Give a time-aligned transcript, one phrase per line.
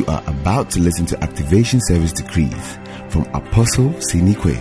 [0.00, 2.78] You are about to listen to Activation Service Decrees
[3.10, 4.54] from Apostle Sinikwe,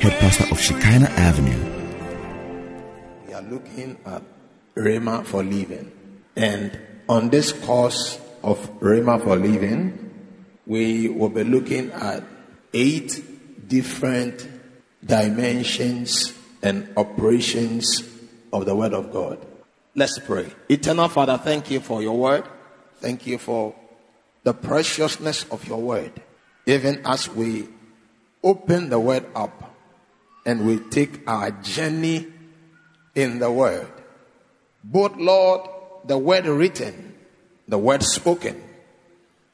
[0.00, 2.80] Head Pastor of Shekinah Avenue.
[3.26, 4.22] We are looking at
[4.76, 5.90] Rhema for Living.
[6.36, 6.78] And
[7.08, 10.30] on this course of Rhema for Living,
[10.64, 12.22] we will be looking at
[12.72, 14.46] eight different
[15.04, 16.32] dimensions
[16.62, 18.00] and operations
[18.52, 19.44] of the Word of God.
[19.96, 20.52] Let's pray.
[20.68, 22.44] Eternal Father, thank you for your word.
[23.00, 23.74] Thank you for
[24.44, 26.12] the preciousness of your word,
[26.66, 27.66] even as we
[28.42, 29.74] open the word up
[30.46, 32.26] and we take our journey
[33.14, 33.88] in the word.
[34.84, 35.68] Both, Lord,
[36.06, 37.14] the word written,
[37.66, 38.62] the word spoken,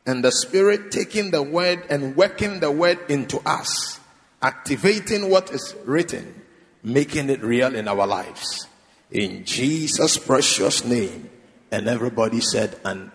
[0.04, 4.00] and the Spirit taking the word and working the word into us,
[4.42, 6.42] activating what is written,
[6.82, 8.66] making it real in our lives.
[9.12, 11.30] In Jesus' precious name.
[11.72, 13.12] And everybody said, and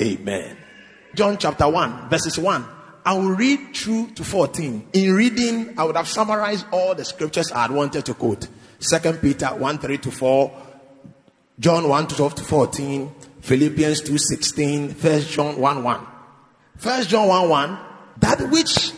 [0.00, 0.56] Amen.
[1.14, 2.66] John chapter 1, verses 1.
[3.04, 4.88] I will read through to 14.
[4.92, 8.46] In reading, I would have summarized all the scriptures I had wanted to quote.
[8.78, 10.62] Second Peter 1 3 to 4,
[11.58, 16.06] John 1 12 to 14, Philippians 2 16, 1 John 1 1.
[16.82, 17.78] 1 John 1 1,
[18.18, 18.92] that which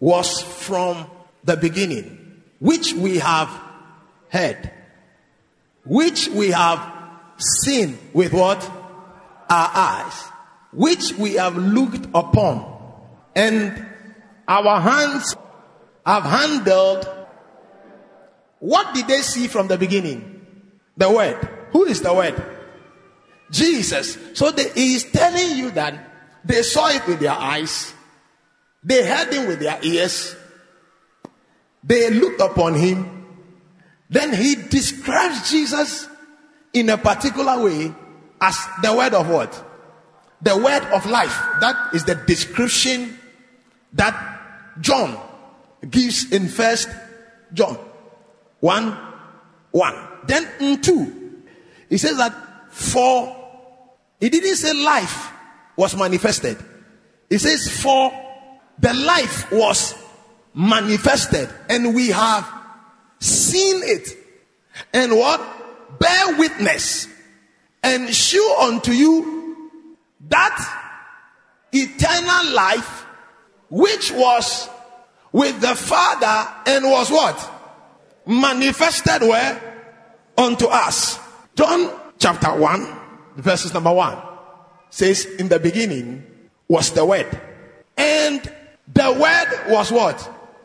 [0.00, 1.06] was from
[1.44, 3.48] the beginning, which we have
[4.30, 4.70] heard,
[5.84, 6.94] which we have
[7.64, 8.60] seen with what?
[9.50, 10.22] Our eyes
[10.78, 12.62] which we have looked upon,
[13.34, 13.84] and
[14.46, 15.34] our hands
[16.06, 17.02] have handled.
[18.60, 20.40] What did they see from the beginning?
[20.96, 21.34] The Word.
[21.72, 22.38] Who is the Word?
[23.50, 24.16] Jesus.
[24.34, 25.94] So they, he is telling you that
[26.44, 27.92] they saw it with their eyes,
[28.84, 30.36] they heard him with their ears,
[31.82, 33.16] they looked upon him.
[34.08, 36.06] Then he describes Jesus
[36.72, 37.92] in a particular way
[38.40, 39.64] as the Word of what?
[40.42, 41.36] the word of life.
[41.60, 43.18] That is the description
[43.94, 44.40] that
[44.80, 45.18] John
[45.88, 46.88] gives in First
[47.52, 47.78] John
[48.60, 48.96] one
[49.70, 49.94] one.
[50.26, 51.42] Then in two,
[51.88, 52.34] he says that
[52.70, 53.34] for
[54.20, 55.30] he didn't say life
[55.76, 56.56] was manifested.
[57.28, 58.12] He says for
[58.78, 59.94] the life was
[60.54, 62.46] manifested, and we have
[63.18, 64.16] seen it,
[64.92, 65.40] and what
[65.98, 67.08] bear witness
[67.82, 69.37] and show unto you
[70.28, 70.94] that
[71.72, 73.06] eternal life
[73.70, 74.68] which was
[75.32, 77.54] with the Father and was what?
[78.26, 79.60] Manifested where?
[80.36, 81.18] Unto us.
[81.54, 82.86] John chapter 1,
[83.36, 84.18] verses number 1
[84.90, 86.24] says, In the beginning
[86.68, 87.26] was the Word.
[87.96, 88.40] And
[88.92, 90.16] the Word was what?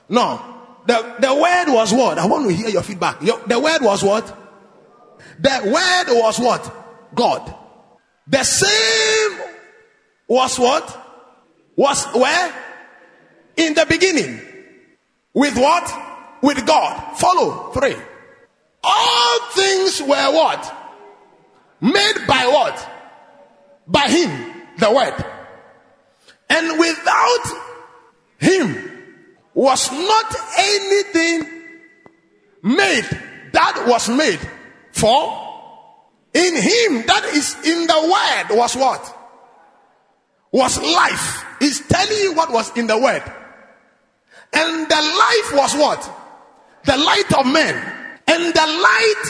[0.07, 0.41] No.
[0.85, 2.17] The, the Word was what?
[2.17, 3.21] I want to hear your feedback.
[3.21, 4.25] Your, the Word was what?
[5.39, 7.15] The Word was what?
[7.15, 7.53] God.
[8.27, 9.39] The same
[10.27, 11.39] was what?
[11.75, 12.53] Was where?
[13.57, 14.39] In the beginning.
[15.33, 16.19] With what?
[16.41, 17.17] With God.
[17.17, 17.71] Follow.
[17.71, 17.95] Three.
[18.83, 20.77] All things were what?
[21.81, 22.89] Made by what?
[23.87, 25.25] By Him, the Word.
[26.49, 27.45] And without
[28.39, 28.89] Him
[29.53, 31.49] was not anything
[32.61, 33.05] made
[33.51, 34.39] that was made
[34.91, 35.52] for
[36.33, 39.17] in him that is in the word was what?
[40.51, 41.45] Was life.
[41.59, 43.21] He's telling you what was in the word.
[44.53, 46.01] And the life was what?
[46.85, 47.75] The light of men.
[48.27, 49.25] And the light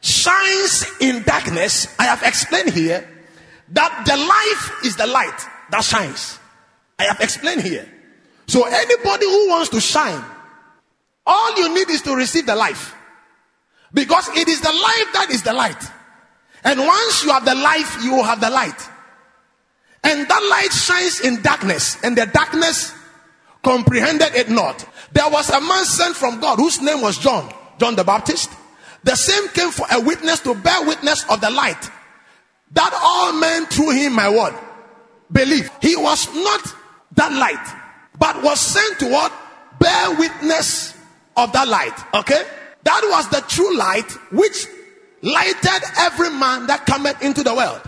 [0.00, 1.86] shines in darkness.
[1.98, 3.08] I have explained here
[3.70, 5.38] that the life is the light
[5.70, 6.38] that shines.
[6.98, 7.88] I have explained here.
[8.48, 10.22] So anybody who wants to shine,
[11.26, 12.94] all you need is to receive the life.
[13.92, 15.76] Because it is the life that is the light.
[16.64, 18.88] And once you have the life, you will have the light.
[20.02, 22.92] And that light shines in darkness, and the darkness
[23.62, 24.84] comprehended it not.
[25.12, 28.50] There was a man sent from God whose name was John, John the Baptist.
[29.04, 31.90] The same came for a witness to bear witness of the light
[32.72, 34.52] that all men through him my word
[35.30, 35.70] believe.
[35.80, 36.74] He was not
[37.14, 37.82] that light,
[38.18, 39.32] but was sent to what?
[39.78, 40.94] Bear witness
[41.36, 41.94] of that light.
[42.14, 42.42] Okay?
[42.86, 44.64] That was the true light which
[45.20, 47.80] lighted every man that cometh into the world.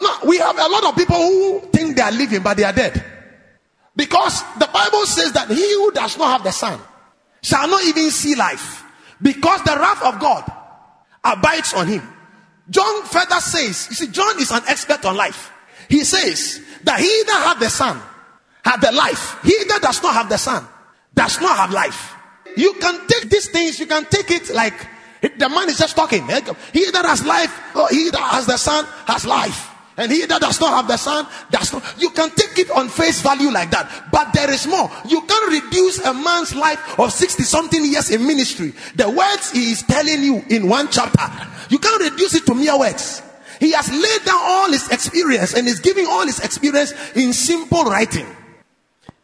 [0.00, 2.72] Now, we have a lot of people who think they are living, but they are
[2.72, 3.04] dead.
[3.96, 6.78] Because the Bible says that he who does not have the Son
[7.42, 8.84] shall not even see life,
[9.20, 10.44] because the wrath of God
[11.24, 12.06] abides on him.
[12.70, 15.50] John further says, you see, John is an expert on life.
[15.88, 18.00] He says that he that have the Son
[18.64, 19.36] have the life.
[19.42, 20.64] He that does not have the Son
[21.12, 22.13] does not have life
[22.56, 24.74] you can take these things, you can take it like
[25.22, 26.22] the man is just talking.
[26.26, 29.70] He that has life, or he that has the son, has life.
[29.96, 31.82] And he that does not have the son, does not.
[31.98, 34.08] You can take it on face value like that.
[34.12, 34.90] But there is more.
[35.08, 38.74] You can reduce a man's life of 60 something years in ministry.
[38.96, 41.24] The words he is telling you in one chapter,
[41.70, 43.22] you can reduce it to mere words.
[43.60, 47.84] He has laid down all his experience and is giving all his experience in simple
[47.84, 48.26] writing.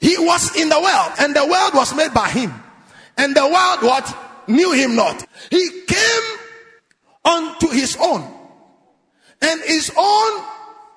[0.01, 2.55] He was in the world and the world was made by him.
[3.23, 4.49] And the world what?
[4.49, 5.27] Knew him not.
[5.51, 6.23] He came
[7.23, 8.23] unto his own.
[9.43, 10.43] And his own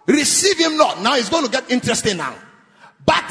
[0.08, 1.02] receive him not.
[1.02, 2.34] Now it's going to get interesting now.
[3.06, 3.26] But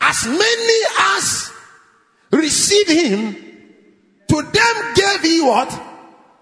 [0.00, 0.78] as many
[1.12, 1.52] as
[2.32, 3.34] received him,
[4.28, 5.68] to them gave he what?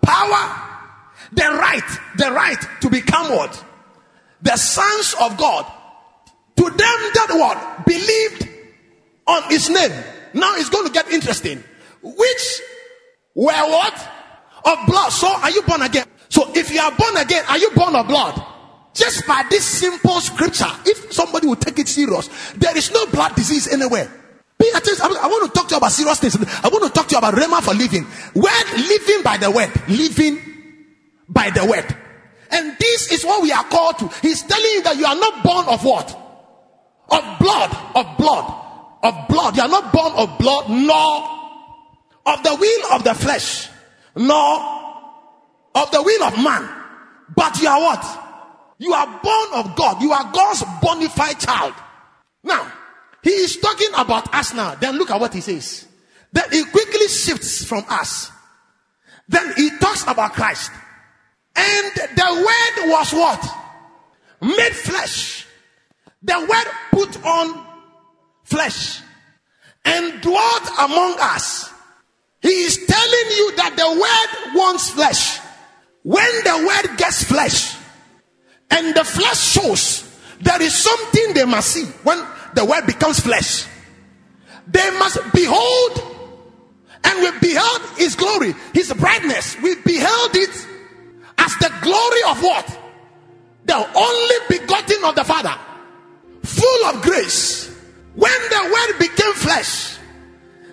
[0.02, 0.80] Power,
[1.32, 1.88] the right,
[2.18, 3.64] the right to become what?
[4.42, 5.66] The sons of God.
[6.58, 6.76] To them
[7.10, 7.84] that what?
[7.84, 8.48] Believed
[9.26, 10.04] on his name.
[10.36, 11.64] Now it's going to get interesting.
[12.02, 12.60] Which
[13.34, 13.94] were what?
[14.66, 15.08] Of blood.
[15.08, 16.04] So are you born again?
[16.28, 18.40] So if you are born again, are you born of blood?
[18.92, 23.34] Just by this simple scripture, if somebody will take it serious, there is no blood
[23.34, 24.12] disease anywhere.
[24.58, 25.04] Pay attention.
[25.06, 26.36] I want to talk to you about serious things.
[26.62, 28.04] I want to talk to you about Rhema for living.
[28.34, 29.70] Word living by the word.
[29.88, 30.38] Living
[31.28, 31.96] by the word.
[32.50, 34.08] And this is what we are called to.
[34.20, 36.10] He's telling you that you are not born of what?
[37.10, 37.76] Of blood.
[37.94, 38.64] Of blood
[39.06, 39.56] of blood.
[39.56, 41.30] You are not born of blood, nor
[42.26, 43.68] of the will of the flesh,
[44.16, 44.82] nor
[45.74, 46.68] of the will of man.
[47.34, 48.02] But you are what?
[48.78, 50.02] You are born of God.
[50.02, 51.74] You are God's bona fide child.
[52.42, 52.70] Now,
[53.22, 54.74] he is talking about us now.
[54.74, 55.86] Then look at what he says.
[56.32, 58.30] Then he quickly shifts from us.
[59.28, 60.70] Then he talks about Christ.
[61.56, 63.46] And the word was what?
[64.56, 65.46] Made flesh.
[66.22, 67.65] The word put on
[68.46, 69.02] flesh
[69.84, 71.68] and dwelt among us.
[72.42, 75.38] He is telling you that the word wants flesh.
[76.04, 77.76] When the word gets flesh
[78.70, 80.02] and the flesh shows,
[80.40, 83.66] there is something they must see when the word becomes flesh.
[84.68, 86.16] They must behold
[87.02, 89.56] and we beheld his glory, his brightness.
[89.60, 90.54] We beheld it
[91.38, 92.80] as the glory of what?
[93.64, 95.54] The only begotten of the Father,
[96.44, 97.66] full of grace
[98.16, 99.98] when the word became flesh,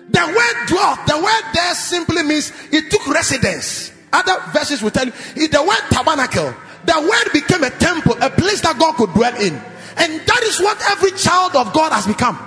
[0.08, 3.92] the word dwelt, the word there simply means it took residence.
[4.12, 6.54] Other verses will tell you the word tabernacle,
[6.86, 9.54] the word became a temple, a place that God could dwell in.
[9.96, 12.38] And that is what every child of God has become.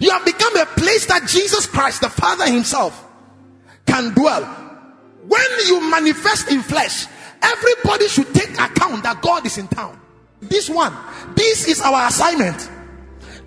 [0.00, 3.00] You have become a place that Jesus Christ, the Father Himself,
[3.86, 4.44] can dwell.
[5.24, 7.06] When you manifest in flesh,
[7.40, 10.00] everybody should take account that God is in town.
[10.42, 10.92] This one,
[11.36, 12.68] this is our assignment.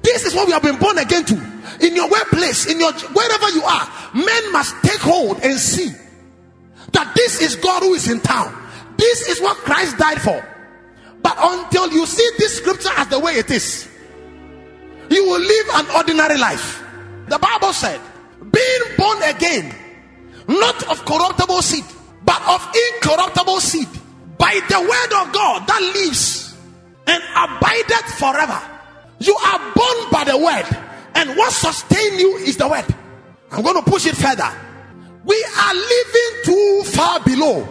[0.08, 1.34] This is what we have been born again to.
[1.82, 5.92] In your workplace, in your wherever you are, men must take hold and see
[6.94, 8.56] that this is God who is in town.
[8.96, 10.42] This is what Christ died for.
[11.22, 13.90] But until you see this scripture as the way it is,
[15.10, 16.82] you will live an ordinary life.
[17.28, 18.00] The Bible said,
[18.40, 19.76] being born again,
[20.48, 21.84] not of corruptible seed,
[22.24, 23.90] but of incorruptible seed,
[24.38, 26.56] by the word of God that lives
[27.08, 28.77] and abideth forever.
[29.20, 30.66] You are born by the word,
[31.16, 32.86] and what sustains you is the word.
[33.52, 34.50] I'm going to push it further.
[35.26, 37.68] We are living too far below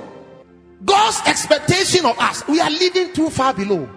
[0.85, 2.47] God's expectation of us.
[2.49, 3.89] We are living too far below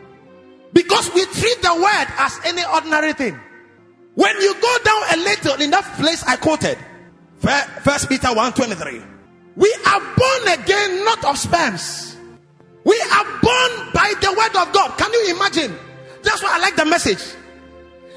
[0.73, 3.39] because we treat the word as any ordinary thing.
[4.15, 6.77] When you go down a little in that place I quoted,
[7.39, 9.01] First Peter 23,
[9.55, 12.17] we are born again not of sperms.
[12.83, 14.97] We are born by the word of God.
[14.97, 15.75] Can you imagine?
[16.21, 17.19] That's why I like the message.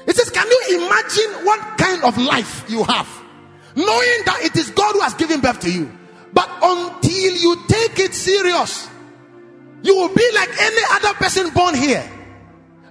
[0.07, 3.07] It says, Can you imagine what kind of life you have?
[3.75, 5.91] Knowing that it is God who has given birth to you.
[6.33, 8.89] But until you take it serious,
[9.81, 12.03] you will be like any other person born here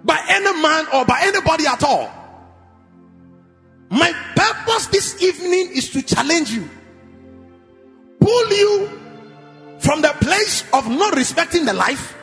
[0.04, 2.10] by any man or by anybody at all.
[3.90, 6.68] My purpose this evening is to challenge you,
[8.20, 9.00] pull you
[9.80, 12.16] from the place of not respecting the life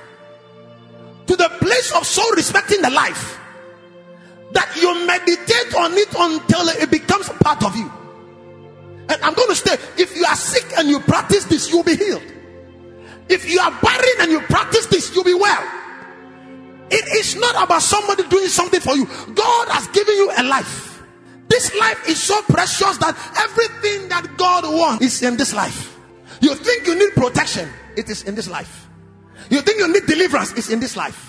[1.27, 3.38] to the place of so respecting the life
[4.51, 7.91] that you meditate on it until it becomes part of you.
[9.09, 11.95] And I'm going to say, if you are sick and you practice this, you'll be
[11.95, 12.23] healed.
[13.27, 15.75] If you are barren and you practice this, you'll be well.
[16.91, 19.05] It is not about somebody doing something for you.
[19.33, 21.03] God has given you a life.
[21.47, 25.97] This life is so precious that everything that God wants is in this life.
[26.41, 28.87] You think you need protection, it is in this life.
[29.49, 31.28] You think you need deliverance, it's in this life.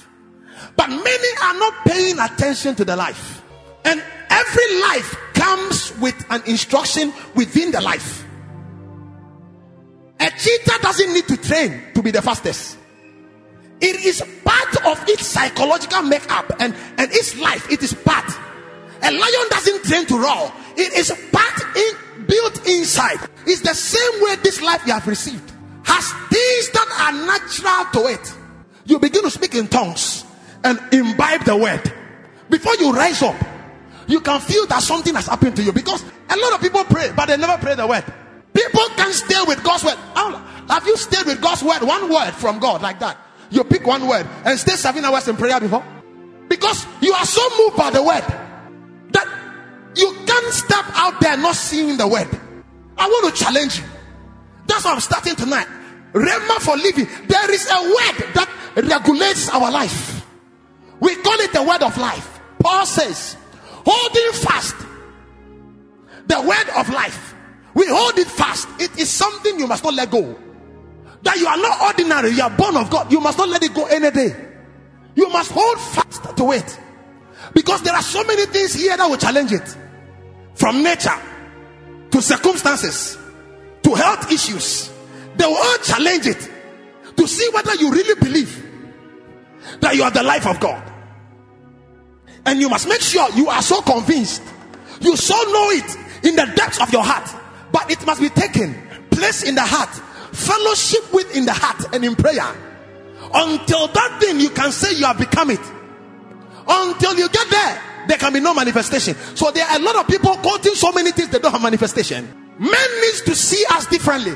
[0.76, 3.42] But many are not paying attention to the life.
[3.84, 8.26] And every life comes with an instruction within the life.
[10.18, 12.76] A cheetah doesn't need to train to be the fastest.
[13.80, 17.70] It is part of its psychological makeup and, and its life.
[17.70, 18.26] It is part.
[19.02, 20.52] A lion doesn't train to roar.
[20.76, 23.18] It is part in, built inside.
[23.46, 25.50] It's the same way this life you have received
[25.86, 28.36] has things that are natural to it.
[28.84, 30.24] You begin to speak in tongues
[30.64, 31.82] and imbibe the word.
[32.48, 33.36] Before you rise up,
[34.06, 37.10] you can feel that something has happened to you because a lot of people pray,
[37.14, 38.04] but they never pray the word.
[38.52, 39.96] People can stay with God's word.
[40.14, 41.82] Have you stayed with God's word?
[41.82, 43.16] One word from God like that.
[43.50, 45.84] You pick one word and stay seven hours in prayer before
[46.48, 48.22] because you are so moved by the word
[49.10, 52.28] that you can't step out there not seeing the word.
[52.98, 53.84] I want to challenge you.
[54.66, 55.66] That's why I'm starting tonight.
[56.12, 57.06] Rhema for living.
[57.26, 58.48] There is a word that
[58.84, 60.19] regulates our life.
[61.00, 62.40] We call it the word of life.
[62.60, 63.36] Paul says,
[63.84, 64.76] holding fast
[66.26, 67.34] the word of life.
[67.74, 68.68] We hold it fast.
[68.78, 70.36] It is something you must not let go.
[71.22, 73.10] That you are not ordinary, you are born of God.
[73.12, 74.30] You must not let it go any day.
[75.14, 76.80] You must hold fast to it.
[77.54, 79.76] Because there are so many things here that will challenge it.
[80.54, 81.18] From nature
[82.10, 83.16] to circumstances
[83.82, 84.92] to health issues.
[85.36, 86.50] They will all challenge it
[87.16, 88.66] to see whether you really believe
[89.80, 90.89] that you are the life of God.
[92.46, 94.42] And you must make sure you are so convinced.
[95.00, 97.28] You so know it in the depths of your heart.
[97.72, 98.74] But it must be taken,
[99.10, 99.90] place in the heart,
[100.34, 102.46] fellowship with in the heart and in prayer.
[103.32, 105.60] Until that thing you can say you have become it.
[106.66, 109.14] Until you get there, there can be no manifestation.
[109.36, 112.24] So there are a lot of people quoting so many things they don't have manifestation.
[112.58, 114.32] Men needs to see us differently.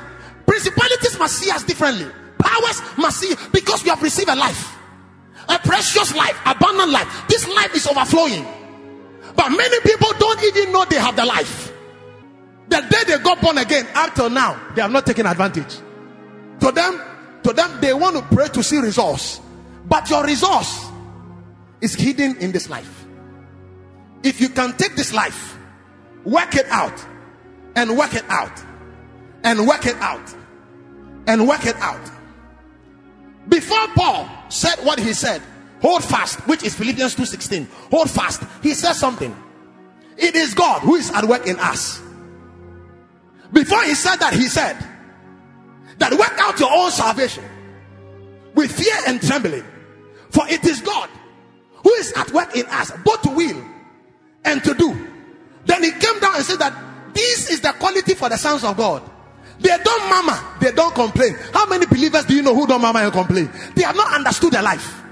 [0.46, 2.06] Principalities must see us differently.
[2.38, 4.73] Powers must see because we have received a life.
[5.48, 7.28] A precious life, abundant life.
[7.28, 8.44] This life is overflowing.
[9.36, 11.72] But many people don't even know they have the life.
[12.68, 15.76] The day they got born again, up till now, they have not taken advantage.
[16.60, 17.00] To them,
[17.42, 19.40] to them, they want to pray to see resource.
[19.86, 20.86] But your resource
[21.80, 23.04] is hidden in this life.
[24.22, 25.58] If you can take this life,
[26.24, 26.94] work it out,
[27.76, 28.52] and work it out,
[29.42, 30.34] and work it out,
[31.26, 32.00] and work it out.
[33.46, 35.42] Before Paul, said what he said.
[35.82, 37.66] Hold fast, which is Philippians 2:16.
[37.90, 38.42] Hold fast.
[38.62, 39.34] He says something.
[40.16, 42.00] It is God who is at work in us.
[43.52, 44.76] Before he said that, he said
[45.98, 47.44] that work out your own salvation
[48.54, 49.64] with fear and trembling.
[50.30, 51.08] For it is God
[51.82, 53.60] who is at work in us, both to will
[54.44, 54.94] and to do.
[55.66, 56.72] Then he came down and said that
[57.12, 59.02] this is the quality for the sons of God
[59.60, 61.36] they don't mama, they don't complain.
[61.52, 63.50] How many believers do you know who don't mama and complain?
[63.74, 65.02] They have not understood their life.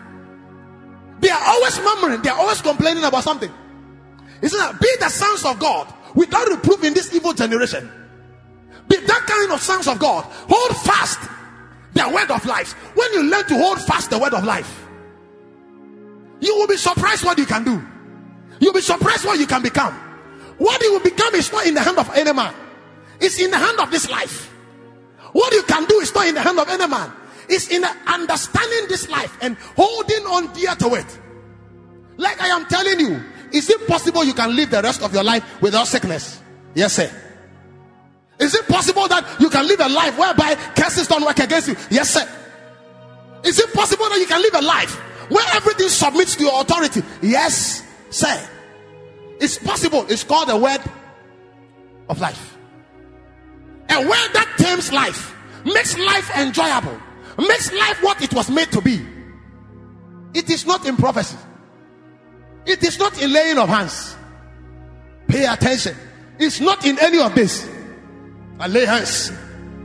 [1.21, 3.51] They are always murmuring, they are always complaining about something.
[4.41, 7.89] Isn't that be the sons of God without reproof in this evil generation?
[8.89, 10.25] Be that kind of sons of God.
[10.25, 11.21] Hold fast
[11.95, 12.73] the word of life.
[12.97, 14.85] When you learn to hold fast the word of life,
[16.41, 17.81] you will be surprised what you can do.
[18.59, 19.93] You'll be surprised what you can become.
[20.59, 22.53] What you will become is not in the hand of any man.
[23.23, 24.53] It's in the hand of this life.
[25.33, 27.11] What you can do is not in the hand of any man.
[27.49, 31.19] It's in understanding this life and holding on dear to it.
[32.17, 35.23] Like I am telling you, is it possible you can live the rest of your
[35.23, 36.41] life without sickness?
[36.75, 37.11] Yes, sir.
[38.41, 41.77] Is it possible that you can live a life whereby curses don't work against you?
[41.91, 42.29] Yes, sir.
[43.45, 44.95] Is it possible that you can live a life
[45.31, 47.03] where everything submits to your authority?
[47.21, 48.49] Yes, sir.
[49.41, 50.07] It's possible.
[50.09, 50.81] It's called the word
[52.09, 52.52] of life.
[53.93, 55.35] A word that tames life,
[55.67, 56.99] makes life enjoyable,
[57.39, 59.01] makes life what it was made to be.
[60.33, 61.37] It is not in prophecy,
[62.65, 64.17] it is not in laying of hands.
[65.29, 65.95] Pay attention.
[66.39, 67.69] It's not in any of this.
[68.59, 69.31] I lay hands.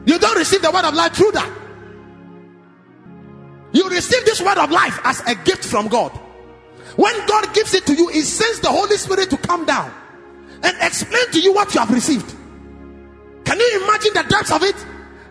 [0.06, 1.54] You don't receive the word of life through that.
[3.74, 6.12] You receive this word of life as a gift from God.
[6.96, 9.94] When God gives it to you, He sends the Holy Spirit to come down
[10.64, 12.36] and explain to you what you have received.
[13.48, 14.76] Can you imagine the depth of it?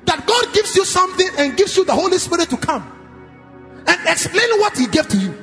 [0.07, 2.83] That God gives you something and gives you the Holy Spirit to come
[3.87, 5.37] and explain what He gave to you.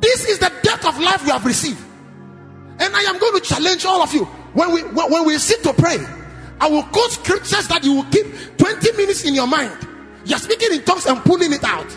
[0.00, 1.78] This is the depth of life you have received.
[2.78, 4.24] And I am going to challenge all of you.
[4.54, 5.98] When we when we sit to pray,
[6.58, 9.76] I will quote scriptures that you will keep 20 minutes in your mind.
[10.24, 11.94] You're speaking in tongues and pulling it out.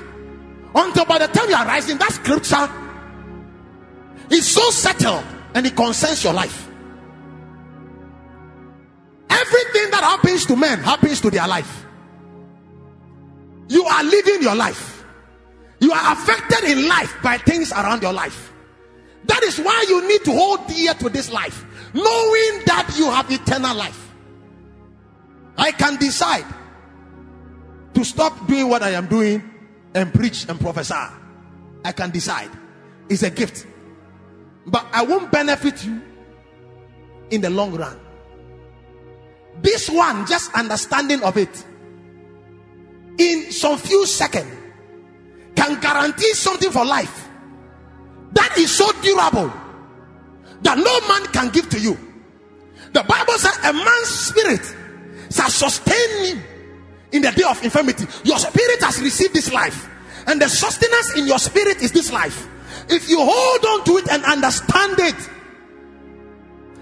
[0.75, 2.67] Until by the time you are rising, that scripture
[4.29, 5.23] is so settled
[5.53, 6.62] and it concerns your life.
[9.41, 11.85] Everything that happens to men happens to their life.
[13.67, 15.03] You are living your life.
[15.79, 18.53] You are affected in life by things around your life.
[19.25, 23.31] That is why you need to hold dear to this life, knowing that you have
[23.31, 24.11] eternal life.
[25.57, 26.45] I can decide
[27.95, 29.41] to stop doing what I am doing
[29.95, 30.93] and preach and prophesy.
[31.85, 32.49] I can decide.
[33.09, 33.65] It's a gift.
[34.67, 36.01] But I won't benefit you
[37.31, 37.99] in the long run.
[39.61, 41.65] This one, just understanding of it,
[43.17, 44.47] in some few seconds,
[45.55, 47.29] can guarantee something for life
[48.31, 49.53] that is so durable
[50.63, 51.95] that no man can give to you.
[52.93, 54.75] The Bible says a man's spirit
[55.31, 56.43] shall sustain him
[57.11, 58.05] in the day of infirmity.
[58.23, 59.89] Your spirit has received this life,
[60.25, 62.47] and the sustenance in your spirit is this life.
[62.89, 65.15] If you hold on to it and understand it,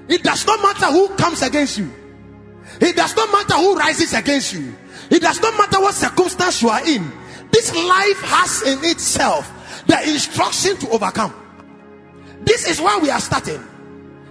[0.07, 1.91] it does not matter who comes against you.
[2.79, 4.73] It does not matter who rises against you,
[5.09, 7.11] it does not matter what circumstance you are in.
[7.51, 9.51] This life has in itself
[9.87, 11.33] the instruction to overcome.
[12.41, 13.61] This is where we are starting.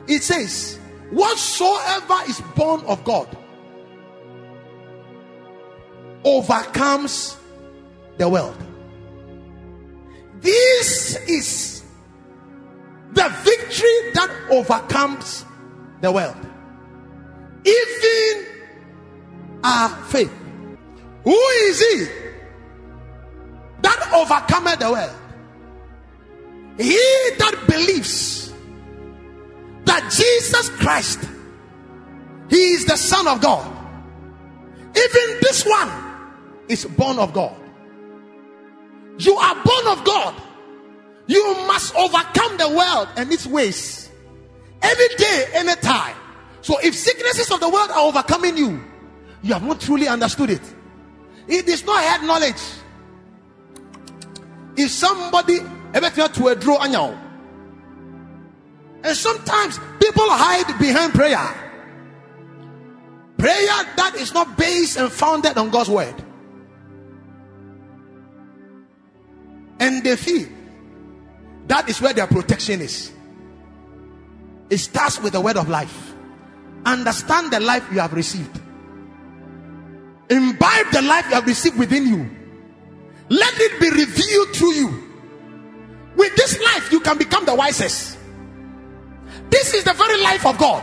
[0.07, 0.79] It says,
[1.11, 3.37] Whatsoever is born of God
[6.25, 7.37] overcomes
[8.17, 8.57] the world.
[10.41, 11.83] This is
[13.13, 15.45] the victory that overcomes
[16.01, 16.50] the world
[17.65, 18.47] even
[19.63, 20.33] our faith.
[21.25, 22.07] Who is he
[23.83, 25.17] that overcometh the world?
[26.79, 26.95] He
[27.39, 28.53] that believes
[29.85, 31.21] that Jesus Christ,
[32.49, 33.67] he is the Son of God.
[34.97, 35.91] Even this one
[36.69, 37.55] is born of God.
[39.19, 40.43] You are born of God.
[41.27, 44.11] You must overcome the world and its ways.
[44.83, 46.17] Every day, any time.
[46.63, 48.83] So if sicknesses of the world are overcoming you,
[49.43, 50.61] you have not truly understood it.
[51.49, 52.61] It is not head knowledge.
[54.77, 55.61] If somebody
[55.95, 57.19] everything to a draw anyhow.
[59.03, 61.73] And sometimes people hide behind prayer.
[63.39, 66.15] Prayer that is not based and founded on God's word.
[69.81, 70.47] And they feel
[71.69, 73.11] that is where their protection is.
[74.69, 76.10] It starts with the word of life.
[76.87, 78.59] Understand the life you have received.
[80.29, 82.31] Imbibe the life you have received within you.
[83.29, 85.07] Let it be revealed through you.
[86.17, 88.19] With this life, you can become the wisest.
[89.51, 90.83] This is the very life of God.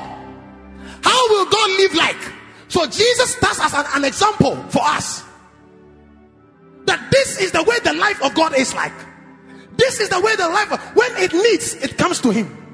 [1.03, 2.17] How will God live like?
[2.67, 5.23] So Jesus starts as an, an example for us
[6.85, 8.93] that this is the way the life of God is like.
[9.77, 12.66] This is the way the life, of, when it needs, it comes to Him.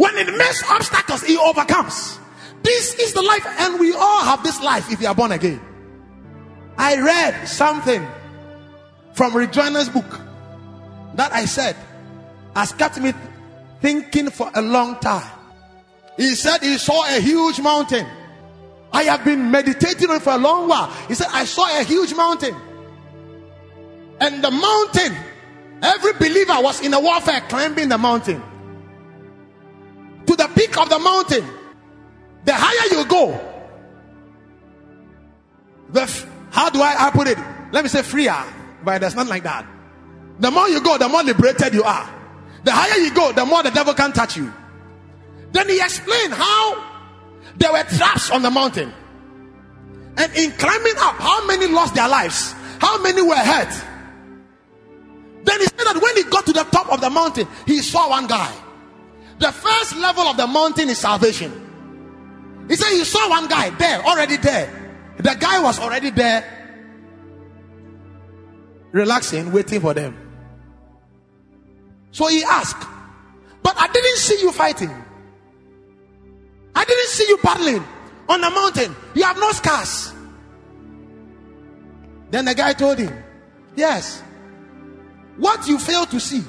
[0.00, 2.18] When it meets obstacles, it overcomes.
[2.62, 5.60] This is the life, and we all have this life if you are born again.
[6.78, 8.00] I read something
[9.12, 10.08] from Rick Joyner's book
[11.16, 11.76] that I said
[12.56, 13.12] has kept me
[13.82, 15.28] thinking for a long time.
[16.16, 18.06] He said he saw a huge mountain.
[18.94, 20.88] I have been meditating on it for a long while.
[21.08, 22.56] He said, I saw a huge mountain.
[24.18, 25.12] And the mountain,
[25.82, 28.42] every believer was in a warfare climbing the mountain
[30.30, 31.44] to the peak of the mountain,
[32.44, 33.40] the higher you go,
[35.90, 37.38] the f- how do I, I put it?
[37.72, 38.36] Let me say freer,
[38.84, 39.66] but there's nothing like that.
[40.38, 42.08] The more you go, the more liberated you are.
[42.62, 44.52] The higher you go, the more the devil can touch you.
[45.52, 46.78] Then he explained how
[47.56, 48.92] there were traps on the mountain.
[50.16, 52.52] And in climbing up, how many lost their lives?
[52.78, 53.74] How many were hurt?
[55.42, 58.10] Then he said that when he got to the top of the mountain, he saw
[58.10, 58.50] one guy.
[59.40, 61.50] The first level of the mountain is salvation.
[62.68, 64.68] He said, You saw one guy there, already there.
[65.16, 66.44] The guy was already there,
[68.92, 70.14] relaxing, waiting for them.
[72.12, 72.86] So he asked,
[73.62, 74.90] But I didn't see you fighting.
[76.74, 77.82] I didn't see you battling
[78.28, 78.94] on the mountain.
[79.14, 80.12] You have no scars.
[82.30, 83.16] Then the guy told him,
[83.74, 84.22] Yes,
[85.38, 86.44] what you fail to see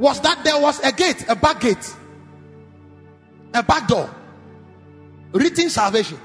[0.00, 1.94] was that there was a gate, a back gate,
[3.52, 4.08] a back door,
[5.32, 6.18] written salvation.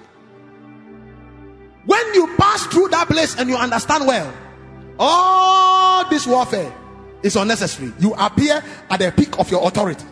[1.86, 4.34] When you pass through that place and you understand well,
[4.98, 6.74] all this warfare
[7.22, 7.92] is unnecessary.
[8.00, 10.06] You appear at the peak of your authority.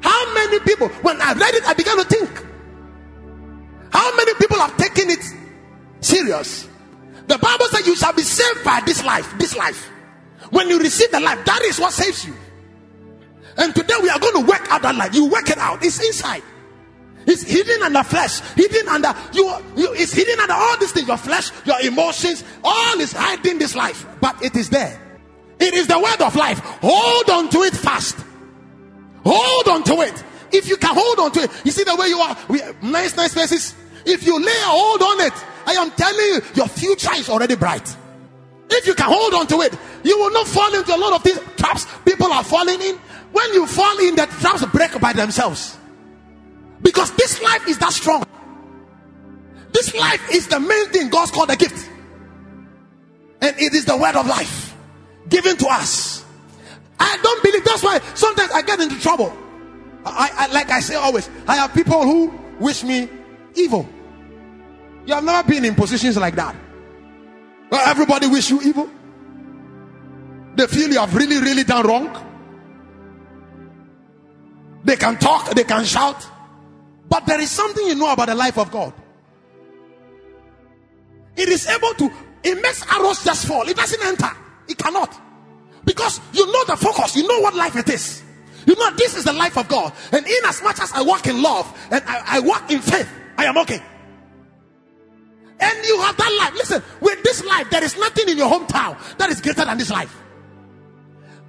[0.00, 2.46] How many people, when I read it, I began to think,
[3.92, 5.20] how many people have taken it
[6.00, 6.68] serious?
[7.26, 9.90] The Bible says you shall be saved by this life, this life.
[10.50, 12.34] When you receive the life, that is what saves you.
[13.58, 15.14] And today we are going to work out that light.
[15.14, 15.84] You work it out.
[15.84, 16.42] It's inside.
[17.26, 18.40] It's hidden under flesh.
[18.54, 19.92] Hidden under you, you.
[19.94, 21.08] It's hidden under all these things.
[21.08, 24.06] Your flesh, your emotions, all is hiding this life.
[24.20, 25.00] But it is there.
[25.58, 26.58] It is the word of life.
[26.82, 28.16] Hold on to it fast.
[29.24, 30.22] Hold on to it.
[30.52, 32.36] If you can hold on to it, you see the way you are.
[32.48, 33.74] We, nice, nice faces.
[34.04, 35.32] If you lay a hold on it,
[35.66, 37.96] I am telling you, your future is already bright.
[38.70, 41.22] If you can hold on to it, you will not fall into a lot of
[41.24, 41.86] these traps,
[42.46, 42.96] falling in,
[43.32, 45.76] when you fall in, the traps break by themselves.
[46.80, 48.24] Because this life is that strong.
[49.72, 51.88] This life is the main thing God's called a gift.
[53.40, 54.74] And it is the word of life
[55.28, 56.24] given to us.
[56.98, 59.36] I don't believe that's why sometimes I get into trouble.
[60.04, 63.08] I, I like I say always, I have people who wish me
[63.54, 63.86] evil.
[65.04, 66.54] You have never been in positions like that.
[67.68, 68.88] Where everybody wish you evil.
[70.54, 72.25] They feel you have really, really done wrong.
[74.86, 76.24] They can talk, they can shout.
[77.08, 78.92] But there is something you know about the life of God.
[81.36, 82.10] It is able to,
[82.44, 83.68] it makes arrows just fall.
[83.68, 84.30] It doesn't enter.
[84.68, 85.10] It cannot.
[85.84, 88.22] Because you know the focus, you know what life it is.
[88.64, 89.92] You know, this is the life of God.
[90.12, 93.10] And in as much as I walk in love and I, I walk in faith,
[93.36, 93.82] I am okay.
[95.58, 96.54] And you have that life.
[96.54, 99.90] Listen, with this life, there is nothing in your hometown that is greater than this
[99.90, 100.14] life.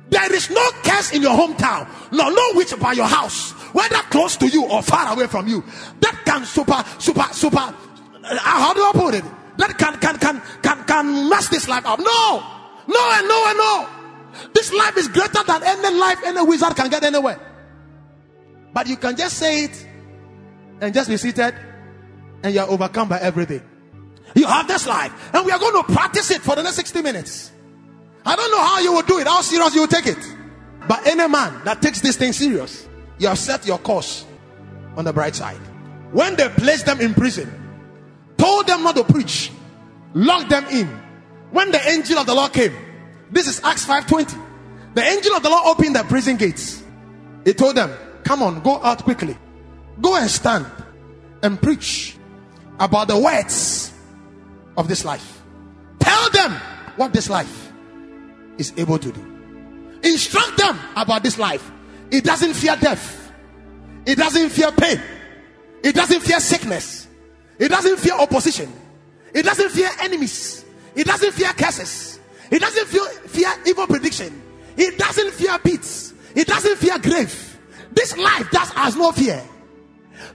[0.10, 4.38] There is no curse in your hometown, nor no witch by your house, whether close
[4.38, 5.63] to you or far away from you.
[6.00, 7.58] That can super, super, super.
[7.58, 7.76] Uh,
[8.39, 9.24] how do I put it?
[9.58, 12.00] That can, can, can, can, can mess this life up.
[12.00, 12.43] No,
[12.88, 13.89] no, and no, and no.
[14.54, 17.39] This life is greater than any life any wizard can get anywhere.
[18.74, 19.88] But you can just say it
[20.80, 21.54] and just be seated,
[22.43, 23.62] and you are overcome by everything.
[24.36, 27.02] You have this life, and we are going to practice it for the next 60
[27.02, 27.52] minutes.
[28.28, 30.18] I don't know how you will do it, how serious you will take it.
[30.86, 32.86] But any man that takes this thing serious,
[33.20, 34.26] you have set your course
[34.98, 35.56] on the bright side.
[36.12, 37.50] When they placed them in prison,
[38.38, 39.50] told them not to preach,
[40.13, 40.88] locked them in.
[41.52, 42.74] When the angel of the Lord came,
[43.32, 44.36] this is Acts 5:20.
[44.94, 46.84] The angel of the Lord opened the prison gates.
[47.46, 47.94] He told them,
[48.26, 49.38] Come on, go out quickly.
[50.02, 50.66] Go and stand
[51.42, 52.18] and preach
[52.78, 53.94] about the words
[54.76, 55.42] of this life.
[56.00, 56.52] Tell them
[56.98, 57.66] what this life
[58.58, 60.00] is able to do.
[60.04, 61.72] Instruct them about this life.
[62.12, 63.32] It doesn't fear death,
[64.06, 65.02] it doesn't fear pain,
[65.84, 67.08] it doesn't fear sickness,
[67.60, 68.72] it doesn't fear opposition,
[69.34, 70.63] it doesn't fear enemies,
[70.96, 74.41] it doesn't fear curses, it doesn't fear, fear evil prediction,
[74.78, 76.13] it doesn't fear beats.
[76.34, 77.43] it doesn't fear grave.
[77.91, 79.43] This life does has no fear.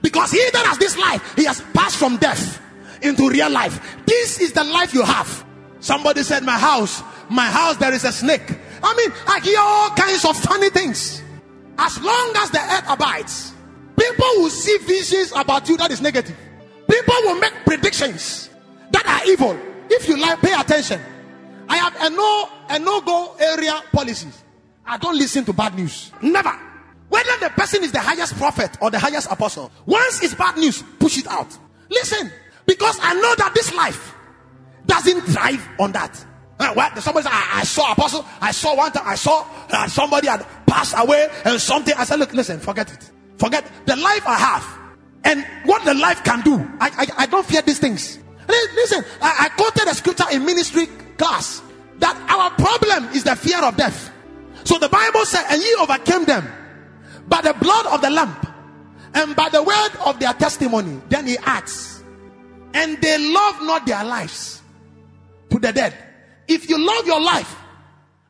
[0.02, 2.60] Because he that has this life, he has passed from death
[3.02, 3.98] into real life.
[4.04, 5.44] This is the life you have.
[5.80, 8.44] Somebody said, My house my house there is a snake.
[8.82, 11.22] I mean, I hear all kinds of funny things.
[11.78, 13.52] As long as the earth abides,
[13.98, 16.36] people will see visions about you that is negative.
[16.88, 18.50] People will make predictions
[18.90, 19.58] that are evil.
[19.88, 21.00] If you like, pay attention.
[21.68, 24.42] I have a no a no-go area policies.
[24.84, 26.10] I don't listen to bad news.
[26.20, 26.52] Never.
[27.08, 30.82] Whether the person is the highest prophet or the highest apostle, once it's bad news,
[30.98, 31.56] push it out.
[31.88, 32.30] Listen,
[32.66, 34.14] because I know that this life
[34.86, 36.24] doesn't thrive on that.
[36.58, 36.98] What?
[37.02, 38.24] Somebody said, I, I, saw apostle.
[38.40, 39.04] I saw one time.
[39.06, 41.94] I saw that uh, somebody had passed away and something.
[41.96, 43.10] I said, look, listen, forget it.
[43.38, 44.78] Forget the life I have
[45.24, 46.54] and what the life can do.
[46.80, 46.88] I,
[47.18, 48.18] I, I don't fear these things.
[48.48, 50.86] Listen, I, I quoted a scripture in ministry
[51.16, 51.62] class
[51.98, 54.10] that our problem is the fear of death.
[54.64, 56.46] So the Bible said, and ye overcame them
[57.28, 58.34] by the blood of the lamb
[59.14, 61.00] and by the word of their testimony.
[61.08, 62.02] Then he adds,
[62.74, 64.62] and they love not their lives
[65.50, 65.96] to the dead.
[66.48, 67.54] If you love your life,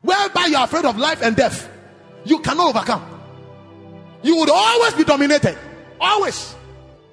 [0.01, 1.69] whereby you're afraid of life and death,
[2.25, 3.09] you cannot overcome.
[4.21, 5.57] You would always be dominated.
[5.99, 6.53] Always.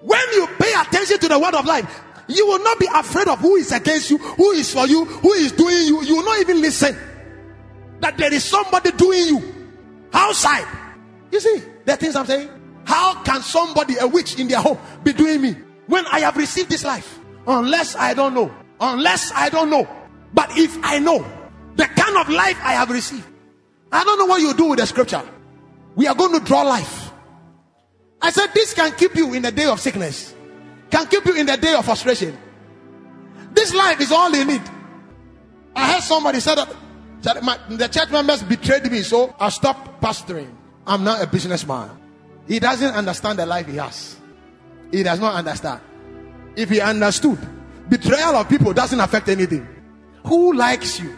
[0.03, 3.41] When you pay attention to the word of life, you will not be afraid of
[3.41, 6.03] who is against you, who is for you, who is doing you.
[6.05, 6.97] You will not even listen
[8.01, 9.55] that there is somebody doing you
[10.13, 10.67] outside.
[11.33, 12.49] You see the things I'm saying?
[12.85, 16.71] How can somebody, a witch in their home, be doing me when I have received
[16.71, 17.19] this life?
[17.49, 18.53] Unless I don't know.
[18.81, 19.89] Unless I don't know.
[20.33, 21.25] But if I know
[21.77, 23.27] the kind of life I have received,
[23.93, 25.23] I don't know what you do with the scripture.
[25.97, 27.11] We are going to draw life.
[28.23, 30.35] I said, This can keep you in the day of sickness,
[30.91, 32.37] can keep you in the day of frustration.
[33.53, 34.63] This life is all you need.
[35.75, 36.71] I heard somebody said that,
[37.23, 40.51] that my, the church members betrayed me, so I stopped pastoring.
[40.87, 41.91] I'm now a businessman.
[42.47, 44.17] He doesn't understand the life he has.
[44.93, 45.81] He does not understand.
[46.57, 47.39] If he understood,
[47.89, 49.67] betrayal of people doesn't affect anything.
[50.27, 51.17] Who likes you?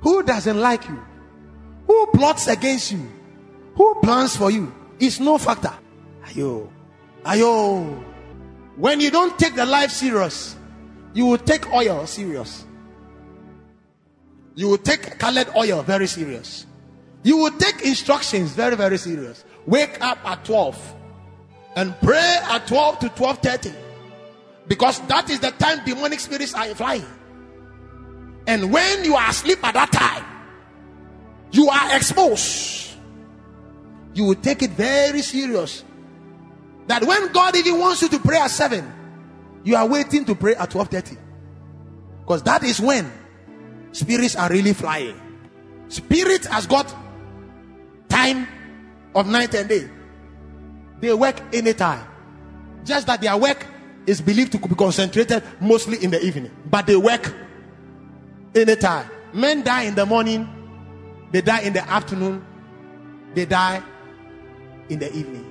[0.00, 1.00] Who doesn't like you?
[1.86, 3.10] Who plots against you?
[3.76, 4.72] Who plans for you?
[4.98, 5.72] It's no factor.
[6.26, 6.70] Ayo.
[7.24, 8.04] Ayo.
[8.76, 10.56] When you don't take the life serious,
[11.14, 12.64] you will take oil serious.
[14.54, 16.66] You will take colored oil very serious.
[17.22, 19.44] You will take instructions very, very serious.
[19.66, 20.94] Wake up at 12
[21.76, 23.72] and pray at 12 to 12:30.
[24.68, 27.04] Because that is the time demonic spirits are flying.
[28.50, 30.24] And when you are asleep at that time,
[31.52, 32.90] you are exposed.
[34.12, 35.84] You will take it very serious.
[36.88, 38.92] That when God even wants you to pray at 7,
[39.62, 41.16] you are waiting to pray at 12:30.
[42.22, 43.08] Because that is when
[43.92, 45.14] spirits are really flying.
[45.86, 46.92] Spirit has got
[48.08, 48.48] time
[49.14, 49.88] of night and day.
[50.98, 52.04] They work anytime.
[52.84, 53.64] Just that their work
[54.08, 57.32] is believed to be concentrated mostly in the evening, but they work
[58.54, 59.08] Anytime.
[59.32, 60.48] Men die in the morning,
[61.30, 62.44] they die in the afternoon,
[63.34, 63.80] they die
[64.88, 65.46] in the evening.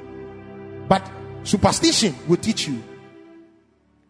[0.90, 1.10] But
[1.44, 2.84] superstition will teach you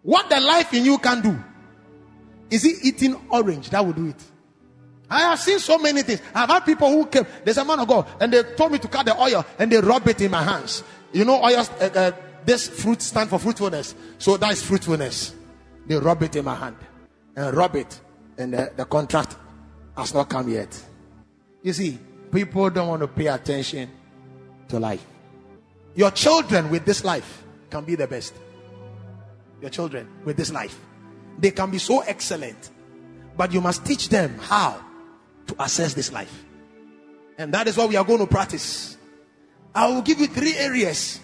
[0.02, 1.44] what the life in you can do.
[2.50, 3.70] Is it eating orange?
[3.70, 4.24] That will do it.
[5.12, 6.22] I have seen so many things.
[6.34, 7.26] I've had people who came.
[7.44, 9.78] There's a man of God, and they told me to cut the oil, and they
[9.80, 10.84] rub it in my hands.
[11.12, 11.66] You know, oil.
[11.80, 12.12] Uh, uh,
[12.46, 15.36] this fruit stand for fruitfulness, so that is fruitfulness.
[15.86, 16.78] They rub it in my hand
[17.36, 18.00] and rub it
[18.40, 19.36] and the, the contract
[19.98, 20.82] has not come yet.
[21.62, 22.00] You see,
[22.32, 23.90] people don't want to pay attention
[24.70, 25.06] to life.
[25.96, 28.34] Your children with this life can be the best.
[29.60, 30.80] Your children with this life.
[31.38, 32.70] They can be so excellent,
[33.36, 34.80] but you must teach them how
[35.48, 36.46] to assess this life.
[37.38, 38.98] And that is what we are going to practice.
[39.76, 41.20] I will give you three areas.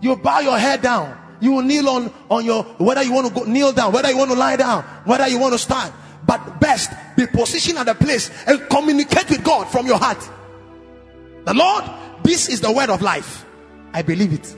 [0.00, 1.18] You bow your head down.
[1.40, 4.16] You will kneel on, on your, whether you want to go, kneel down, whether you
[4.16, 5.92] want to lie down, whether you want to stand,
[6.26, 10.18] but best be positioned at a place and communicate with God from your heart.
[11.44, 11.84] The Lord,
[12.24, 13.46] this is the word of life.
[13.92, 14.54] I believe it.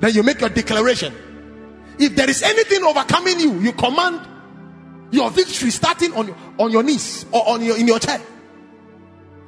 [0.00, 1.12] Then you make your declaration.
[1.98, 4.20] If there is anything overcoming you, you command
[5.10, 8.20] your victory starting on, on your knees or on your in your chair.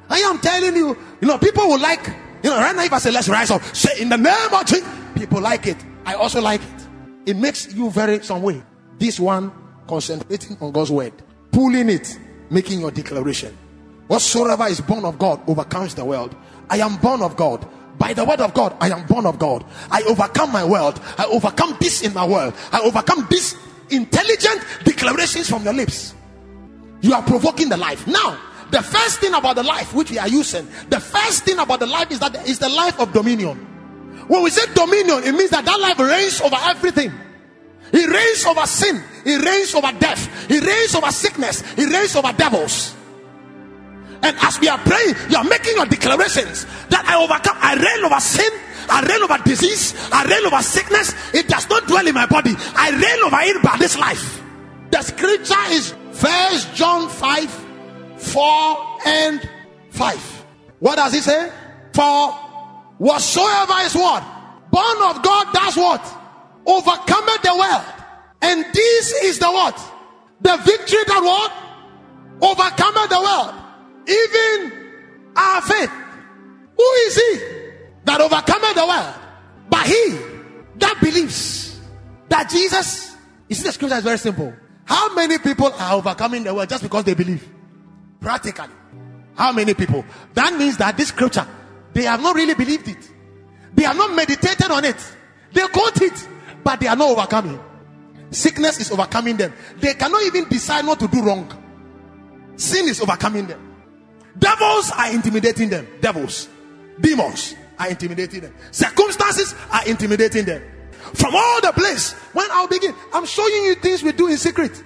[0.09, 2.05] I am telling you, you know, people will like,
[2.43, 4.65] you know, right now if I say let's rise up, say in the name of
[4.65, 5.77] Jesus, people like it.
[6.05, 6.85] I also like it.
[7.27, 8.61] It makes you very some way.
[8.97, 9.51] This one
[9.87, 11.13] concentrating on God's word
[11.51, 12.17] pulling it,
[12.49, 13.55] making your declaration.
[14.07, 16.35] Whatsoever is born of God overcomes the world.
[16.69, 17.67] I am born of God.
[17.97, 19.65] By the word of God, I am born of God.
[19.91, 21.01] I overcome my world.
[21.17, 22.53] I overcome this in my world.
[22.71, 23.57] I overcome this
[23.89, 26.15] intelligent declarations from your lips.
[27.01, 28.07] You are provoking the life.
[28.07, 28.39] Now,
[28.71, 31.87] the first thing about the life which we are using, the first thing about the
[31.87, 33.57] life is that is the life of dominion.
[34.27, 37.11] When we say dominion, it means that that life reigns over everything.
[37.91, 39.01] He reigns over sin.
[39.23, 40.47] He reigns over death.
[40.47, 41.61] He reigns over sickness.
[41.73, 42.95] He reigns over devils.
[44.21, 47.57] And as we are praying, you are making your declarations that I overcome.
[47.59, 48.51] I reign over sin.
[48.89, 49.95] I reign over disease.
[50.11, 51.13] I reign over sickness.
[51.33, 52.51] It does not dwell in my body.
[52.75, 54.41] I reign over it by this life.
[54.91, 57.49] The scripture is First John 5,
[58.17, 59.49] 4 and
[59.91, 60.43] 5.
[60.79, 61.49] What does he say?
[61.93, 62.31] For
[62.97, 64.21] whatsoever is what?
[64.69, 66.18] Born of God does what?
[66.69, 67.85] overcometh the world.
[68.41, 69.75] And this is the what?
[70.41, 71.51] The victory that what?
[72.41, 73.53] Overcometh the world.
[74.07, 74.93] Even
[75.35, 75.89] our faith.
[76.77, 77.45] Who is he
[78.05, 79.13] that overcometh the world?
[79.69, 80.17] But he
[80.77, 81.79] that believes
[82.29, 83.15] that Jesus.
[83.49, 84.53] You see, the scripture is very simple.
[84.85, 87.47] How many people are overcoming the world just because they believe?
[88.21, 88.69] Practically.
[89.35, 90.05] How many people?
[90.35, 91.47] That means that this scripture,
[91.93, 93.11] they have not really believed it.
[93.73, 94.97] They have not meditated on it.
[95.51, 96.27] They quote it
[96.69, 97.59] but they are not overcoming.
[98.29, 99.51] Sickness is overcoming them.
[99.77, 101.47] They cannot even decide not to do wrong.
[102.57, 103.59] Sin is overcoming them.
[104.37, 105.87] Devils are intimidating them.
[105.99, 106.47] Devils,
[107.01, 108.53] demons are intimidating them.
[108.69, 110.61] Circumstances are intimidating them.
[111.15, 114.83] From all the place, when i begin, I'm showing you things we do in secret.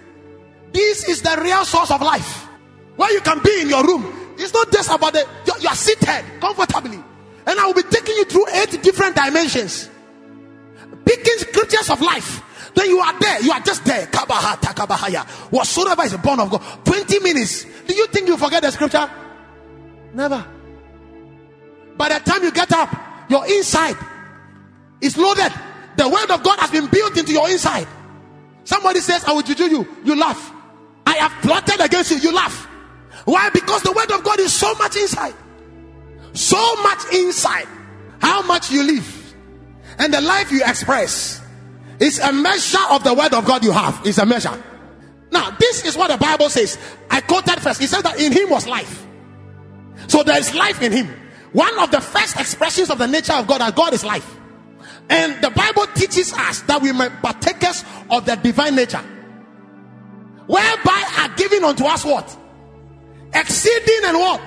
[0.71, 2.47] This is the real source of life.
[2.95, 4.05] Where you can be in your room.
[4.37, 5.27] It's not just about the,
[5.59, 6.95] you are seated comfortably.
[7.45, 9.89] And I will be taking you through eight different dimensions
[11.13, 12.41] speaking scriptures of life.
[12.75, 13.41] Then you are there.
[13.43, 14.07] You are just there.
[14.07, 15.23] Kabahata, kabahaya.
[15.51, 16.85] Whatsoever is born of God.
[16.85, 17.65] 20 minutes.
[17.85, 19.09] Do you think you forget the scripture?
[20.13, 20.45] Never.
[21.97, 22.91] By the time you get up,
[23.29, 23.97] your inside
[25.01, 25.51] is loaded.
[25.97, 27.87] The word of God has been built into your inside.
[28.63, 29.87] Somebody says, I will juju you.
[30.03, 30.51] You laugh.
[31.05, 32.17] I have plotted against you.
[32.17, 32.65] You laugh.
[33.25, 33.49] Why?
[33.51, 35.35] Because the word of God is so much inside.
[36.33, 37.67] So much inside.
[38.19, 39.19] How much you live
[39.99, 41.41] and the life you express
[41.99, 44.05] is a measure of the word of God you have.
[44.05, 44.61] is a measure.
[45.31, 46.77] Now, this is what the Bible says.
[47.09, 47.81] I quoted first.
[47.81, 49.05] It says that in him was life.
[50.07, 51.07] So there is life in him.
[51.53, 54.37] One of the first expressions of the nature of God that God is life.
[55.09, 59.01] And the Bible teaches us that we may partakers of the divine nature,
[60.47, 62.35] whereby are given unto us what?
[63.33, 64.41] Exceeding and what?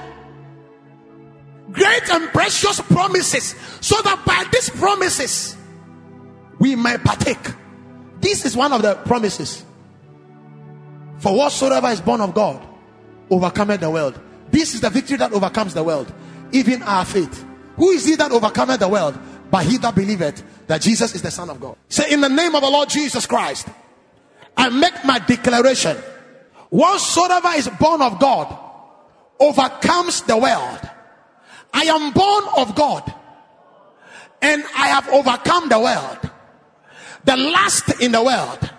[1.73, 5.57] great and precious promises, so that by these promises
[6.59, 7.53] we may partake.
[8.21, 9.65] This is one of the promises.
[11.19, 12.65] For whatsoever is born of God
[13.31, 14.21] overcometh the world.
[14.51, 16.13] This is the victory that overcomes the world,
[16.53, 17.45] even our faith.
[17.77, 19.19] Who is he that overcometh the world?
[19.51, 21.77] But he that believeth that Jesus is the Son of God.
[21.89, 23.67] Say, in the name of the Lord Jesus Christ,
[24.57, 25.97] I make my declaration.
[26.71, 28.57] Whatsoever is born of God
[29.39, 30.89] overcomes the world.
[31.77, 33.05] I am born of God
[34.41, 36.31] and I have overcome the world,
[37.25, 38.71] the lust in the world,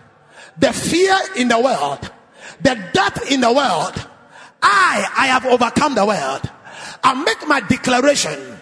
[0.58, 2.12] the fear in the world,
[2.60, 3.94] the death in the world.
[4.64, 6.50] I, I have overcome the world.
[7.04, 8.58] I make my declaration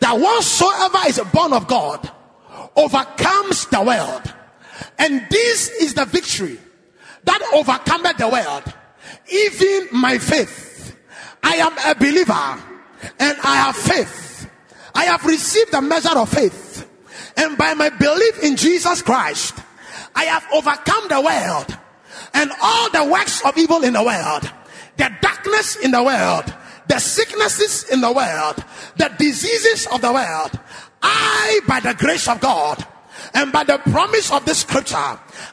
[0.00, 2.10] that whatsoever is born of God
[2.74, 4.34] overcomes the world.
[4.98, 6.58] And this is the victory
[7.22, 8.64] that overcometh the world,
[9.30, 10.96] even my faith.
[11.40, 12.64] I am a believer
[13.18, 14.48] and I have faith.
[14.94, 16.88] I have received the measure of faith.
[17.36, 19.54] And by my belief in Jesus Christ,
[20.14, 21.78] I have overcome the world
[22.32, 24.50] and all the works of evil in the world,
[24.96, 26.52] the darkness in the world,
[26.88, 28.64] the sicknesses in the world,
[28.96, 30.58] the diseases of the world.
[31.02, 32.84] I, by the grace of God,
[33.34, 34.96] and by the promise of this scripture,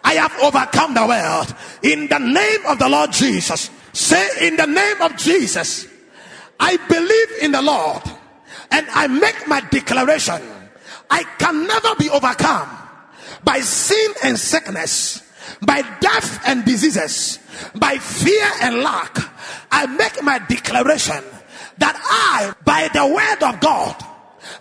[0.03, 3.69] I have overcome the world in the name of the Lord Jesus.
[3.91, 5.87] Say in the name of Jesus.
[6.65, 8.03] I believe in the Lord
[8.71, 10.39] and I make my declaration.
[11.11, 12.69] I can never be overcome
[13.43, 15.21] by sin and sickness,
[15.61, 17.39] by death and diseases,
[17.75, 19.11] by fear and lack.
[19.73, 21.21] I make my declaration
[21.79, 23.95] that I, by the word of God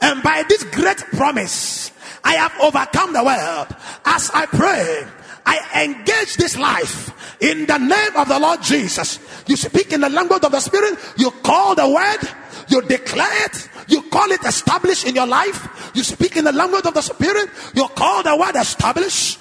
[0.01, 1.93] and by this great promise,
[2.25, 3.69] I have overcome the world
[4.05, 5.07] as I pray
[5.45, 7.11] I engage this life
[7.43, 9.19] in the name of the Lord Jesus.
[9.47, 12.33] You speak in the language of the Spirit, you call the word,
[12.69, 15.91] you declare it, you call it established in your life.
[15.95, 19.39] You speak in the language of the Spirit, you call the word established.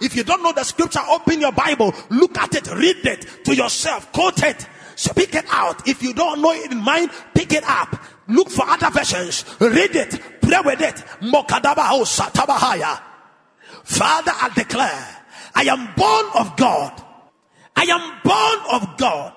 [0.00, 3.54] If you don't know the scripture, open your Bible, look at it, read it to
[3.54, 4.66] yourself, quote it,
[4.96, 5.86] speak it out.
[5.86, 7.94] If you don't know it in mind, pick it up
[8.28, 9.44] Look for other versions.
[9.58, 10.20] Read it.
[10.42, 10.98] Pray with it.
[11.24, 11.72] Father,
[14.36, 15.16] I declare,
[15.54, 17.02] I am born of God.
[17.74, 19.32] I am born of God.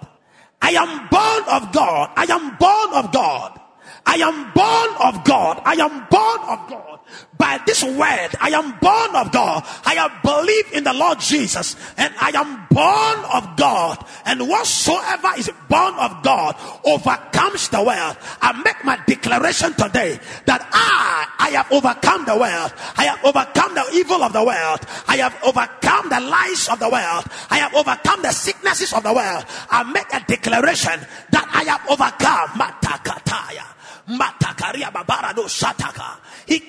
[0.62, 2.12] I am born of God.
[2.18, 3.62] I am born of God.
[4.06, 5.62] I am born of God.
[5.66, 6.91] I am born of God
[7.38, 8.30] by this word.
[8.40, 9.64] I am born of God.
[9.86, 14.06] I have believed in the Lord Jesus and I am born of God.
[14.26, 18.18] And whatsoever is born of God overcomes the world.
[18.42, 22.74] I make my declaration today that I, I have overcome the world.
[22.98, 24.80] I have overcome the evil of the world.
[25.08, 27.26] I have overcome the lies of the world.
[27.50, 29.46] I have overcome the sicknesses of the world.
[29.70, 31.00] I make a declaration
[31.32, 32.60] that I have overcome.
[32.60, 33.66] Matakataya.
[34.10, 36.18] Matakaria babara do shataka.
[36.52, 36.60] You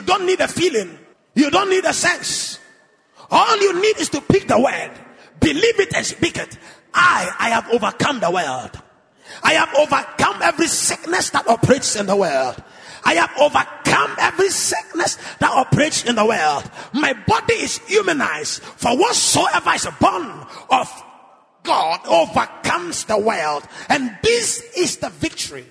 [0.00, 0.98] don't need a feeling.
[1.34, 2.60] You don't need a sense.
[3.30, 4.92] All you need is to pick the word,
[5.40, 6.56] believe it and speak it.
[6.92, 8.70] I, I have overcome the world.
[9.42, 12.62] I have overcome every sickness that operates in the world.
[13.04, 16.70] I have overcome every sickness that operates in the world.
[16.92, 20.86] My body is humanized, for whatsoever is born of
[21.64, 23.64] God overcomes the world.
[23.88, 25.66] And this is the victory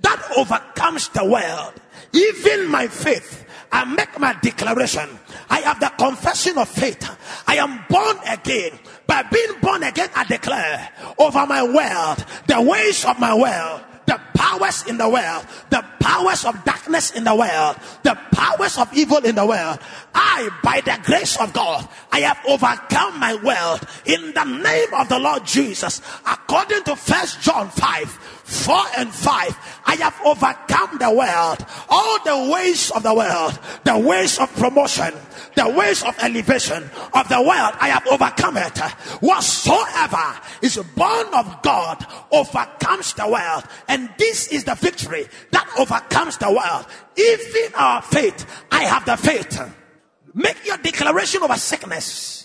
[0.00, 1.72] that overcomes the world.
[2.12, 3.46] Even my faith.
[3.72, 5.08] I make my declaration.
[5.48, 7.08] I have the confession of faith.
[7.48, 8.78] I am born again.
[9.06, 13.82] By being born again, I declare over my world, the ways of my world,
[14.12, 18.92] the powers in the world, the powers of darkness in the world, the powers of
[18.92, 19.78] evil in the world,
[20.14, 25.08] I, by the grace of God, I have overcome my world in the name of
[25.08, 28.41] the Lord Jesus, according to First John 5.
[28.44, 29.80] 4 and 5.
[29.86, 35.14] I have overcome the world, all the ways of the world, the ways of promotion,
[35.54, 36.82] the ways of elevation
[37.14, 37.74] of the world.
[37.80, 38.78] I have overcome it.
[39.22, 43.64] Whatsoever is born of God overcomes the world.
[43.88, 46.86] And this is the victory that overcomes the world.
[47.16, 48.46] Even our faith.
[48.70, 49.60] I have the faith.
[50.34, 52.41] Make your declaration over sickness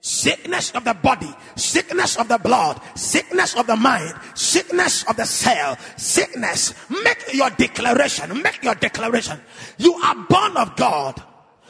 [0.00, 5.24] sickness of the body, sickness of the blood, sickness of the mind, sickness of the
[5.24, 6.74] cell, sickness.
[6.90, 8.42] Make your declaration.
[8.42, 9.40] Make your declaration.
[9.78, 11.22] You are born of God.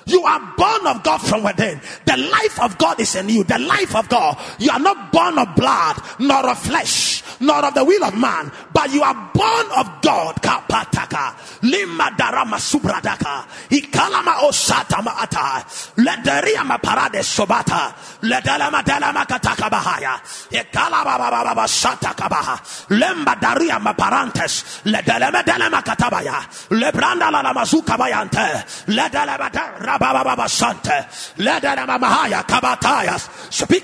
[0.06, 1.80] You are born of God from within.
[2.04, 3.44] The life of God is in you.
[3.44, 4.38] The life of God.
[4.58, 8.50] You are not born of blood, nor of flesh, nor of the will of man,
[8.72, 10.36] but you are born of God.
[10.36, 11.62] Kapataka.
[11.62, 12.56] Lima darama
[16.80, 17.92] parade sobata.
[18.22, 20.20] Ledelama delama bahaya.
[20.50, 22.62] Ikalaba baba sataka baha.
[22.94, 24.82] Lemba dariama parantes.
[24.84, 26.42] Ledelema delema katabaya.
[26.70, 28.86] Lebranda la mazuka bayante.
[28.88, 29.50] Ledelema
[29.90, 30.18] Speak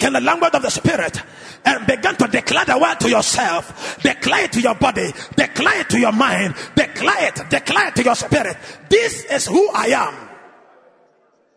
[0.05, 1.21] in the language of the Spirit
[1.65, 5.89] and begin to declare the word to yourself, declare it to your body, declare it
[5.89, 8.57] to your mind, declare it, declare it to your spirit.
[8.89, 10.15] This is who I am.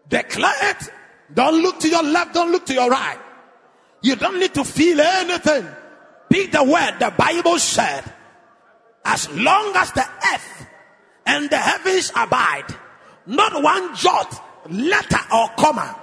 [0.10, 0.92] Declare it.
[1.34, 3.20] Don't look to your left, don't look to your right.
[4.02, 5.68] You don't need to feel anything.
[6.30, 8.04] Be the word the Bible said.
[9.06, 10.68] As long as the earth
[11.28, 12.66] and the heavens abide,
[13.30, 15.96] not one jot, letter or comma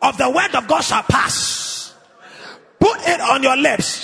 [0.00, 1.94] of the word of God shall pass.
[2.78, 4.02] Put it on your lips.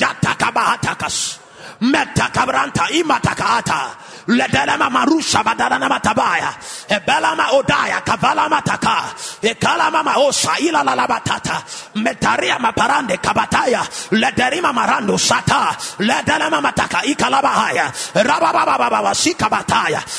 [4.29, 6.51] Ledelema marusha matabaya.
[6.91, 11.63] Ebelama odaya kavala mataka ekalama maosa oh, ila lalabatata
[12.01, 13.81] metaria maparande kabataya
[14.13, 19.13] lederima marando sata ledelema mataka ikalabahaya rabababababa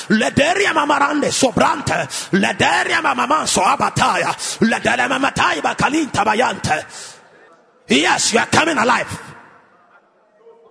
[0.10, 4.36] lederia mamarande sobrante lederia mamamanso abataya
[6.26, 6.86] bayante
[7.88, 9.37] yes you are coming alive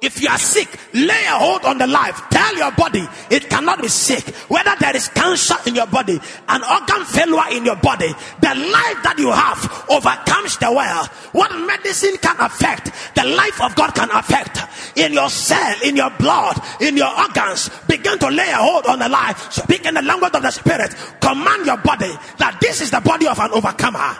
[0.02, 2.20] if you are sick, lay a hold on the life.
[2.30, 4.22] Tell your body it cannot be sick.
[4.48, 9.00] Whether there is cancer in your body, an organ failure in your body, the life
[9.06, 11.06] that you have overcomes the world.
[11.32, 14.62] What medicine can affect, the life of God can affect.
[14.96, 18.98] In your cell, in your blood, in your organs, begin to lay a hold on
[18.98, 19.52] the life.
[19.52, 20.94] Speak in the language of the spirit.
[21.20, 24.14] Command your body that this is the body of an overcomer.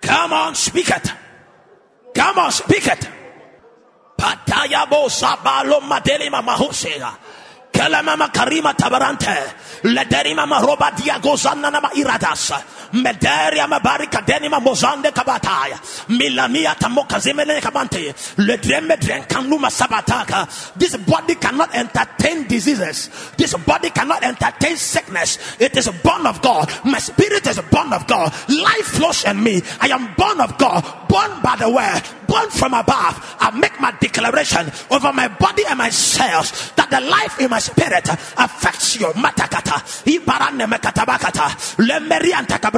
[0.00, 1.12] Come on, speak it.
[2.14, 3.08] Come on, speak it
[4.18, 7.12] pataya bosa balo madelima mahusega
[7.70, 9.36] kelema makarima tabarante
[9.84, 12.50] lederima maroba diagozana nama iradas
[12.92, 15.78] Mederia mabarika denima mozande kabataya.
[17.60, 18.14] kabante.
[19.70, 20.74] sabataka.
[20.78, 23.08] This body cannot entertain diseases.
[23.36, 25.60] This body cannot entertain sickness.
[25.60, 26.70] It is born of God.
[26.84, 28.32] My spirit is born of God.
[28.48, 29.60] Life flows in me.
[29.80, 30.82] I am born of God.
[31.08, 32.02] Born by the word.
[32.26, 33.36] Born from above.
[33.40, 37.58] I make my declaration over my body and my cells that the life in my
[37.58, 39.06] spirit affects you.
[39.12, 40.04] Matakata.
[40.04, 41.76] Ibarane mekatabakata.
[41.86, 42.77] Lemeri antakabra.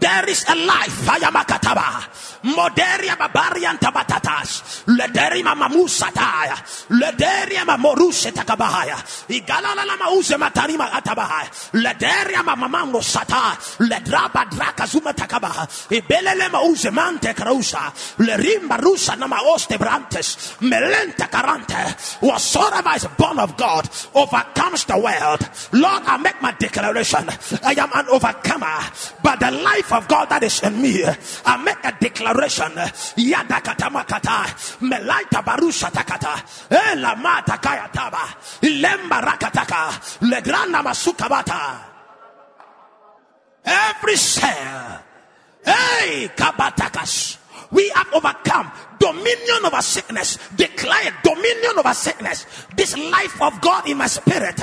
[0.00, 1.06] There is a life.
[1.06, 2.42] Ayamakataba.
[2.50, 4.82] Moderia babarian tabatatas.
[4.90, 6.56] Lederima mamusataya.
[6.98, 8.96] Lederia mamoruse takabahaya.
[9.30, 11.78] Igalala mause matarima atabahaya.
[11.78, 13.54] Lederia mamamango sata.
[13.86, 15.62] Ledraba draka zuma takabaha.
[15.94, 17.92] Ibelele mause mante krausa.
[18.18, 20.56] Lerimba rusa nama oste brantes.
[20.62, 22.20] Melente karante.
[22.20, 25.48] Whatsoever is born of God overcomes the world.
[25.72, 27.28] Lord, I make my declaration.
[27.62, 28.80] I am an overcomer.
[29.22, 32.72] But the life of God that is in me, I make a declaration.
[33.16, 36.42] Yada kata Yadakatamakata, Melaita Barusha Takata,
[36.94, 41.82] taba, Kayataba, Lemba Rakataka, Legrana Masukabata.
[43.64, 45.02] Every cell,
[45.64, 47.38] hey, Kabatakas.
[47.72, 48.70] We have overcome
[49.00, 50.38] dominion over sickness.
[50.54, 52.46] Declared dominion over sickness.
[52.76, 54.60] This life of God in my spirit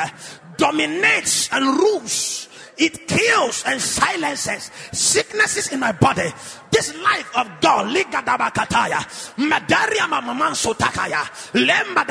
[0.58, 2.48] dominates and rules
[2.82, 6.26] it kills and silences sicknesses in my body.
[6.72, 11.22] This life of God, Ligadabakataya, Madaria Mamamanso Takaya,
[11.64, 12.02] Lemba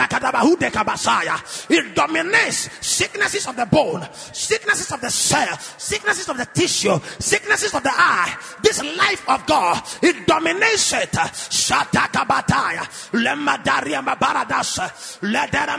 [1.70, 7.74] it dominates sicknesses of the bone, sicknesses of the cell, sicknesses of the tissue, sicknesses
[7.74, 8.36] of the eye.
[8.62, 11.10] This life of God, it dominates it.
[11.10, 13.58] Shatakabataya, Lemba
[14.06, 15.78] Mabaradas, Ledera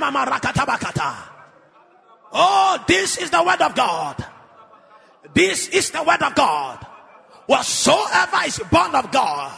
[2.33, 4.21] Oh, this is the word of God.
[5.33, 6.85] This is the word of God.
[7.45, 9.51] Whatsoever is born of God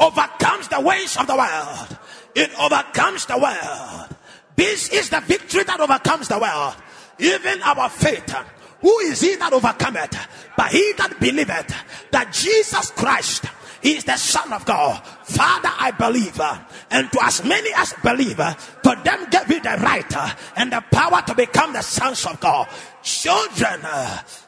[0.00, 1.98] overcomes the ways of the world.
[2.34, 4.14] It overcomes the world.
[4.54, 6.74] This is the victory that overcomes the world.
[7.18, 8.34] Even our faith.
[8.80, 10.18] Who is he that overcometh?
[10.56, 11.74] But he that believeth
[12.10, 13.44] that Jesus Christ
[13.82, 15.02] is the Son of God.
[15.26, 16.54] Father, I believe, uh,
[16.88, 20.70] and to as many as believe, uh, to them give you the right uh, and
[20.72, 22.68] the power to become the sons of God.
[23.02, 23.80] Children,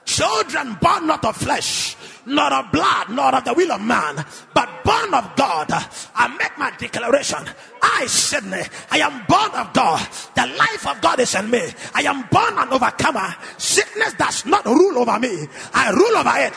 [0.05, 4.25] children born not of flesh, not of blood, not of the will of man,
[4.55, 5.69] but born of God.
[6.15, 7.39] I make my declaration.
[7.83, 8.63] I, Sydney,
[8.93, 9.99] I am born of God.
[10.37, 11.63] The life of God is in me.
[11.93, 13.35] I am born an overcomer.
[13.59, 15.45] Sickness does not rule over me.
[15.75, 16.53] I rule over it.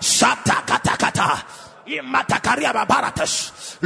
[0.00, 1.44] Shata kata kata
[1.86, 3.78] imatakaria babaratesh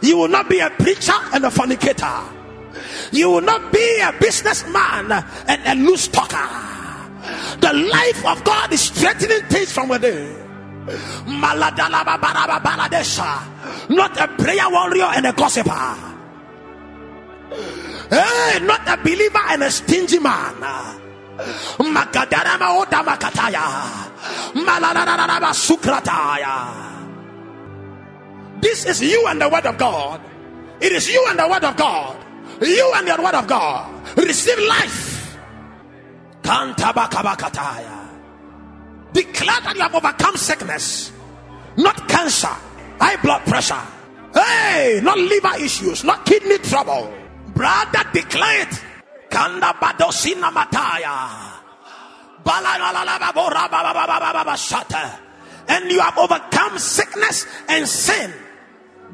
[0.00, 2.20] you will not be a preacher and a fornicator
[3.12, 6.36] you will not be a businessman and a loose talker
[7.60, 10.36] the life of God is strengthening things from within.
[11.40, 15.96] Not a prayer warrior and a gossiper.
[18.16, 20.54] Hey, eh, not a believer and a stingy man.
[21.82, 23.66] Makadarama oda makataya.
[24.64, 26.52] Malalarama sukrataya.
[28.62, 30.20] This is you and the word of God.
[30.80, 32.16] It is you and the word of God.
[32.62, 33.90] You and the word of God.
[34.16, 35.36] Receive life.
[36.42, 37.98] Kantabakabakataya.
[39.12, 41.10] Declare that you have overcome sickness,
[41.76, 42.46] not cancer,
[43.00, 43.80] high blood pressure,
[44.34, 47.12] hey, not liver issues, not kidney trouble.
[47.54, 48.68] Brother, declared,
[49.30, 51.52] Kanda badosina mataya.
[55.66, 58.32] And you have overcome sickness and sin.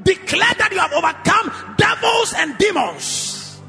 [0.02, 3.60] Declare that you have overcome devils and demons.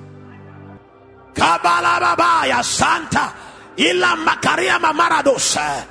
[1.33, 3.35] Kabalababaya Santa.
[3.75, 5.83] Illa makaria mamaradosa.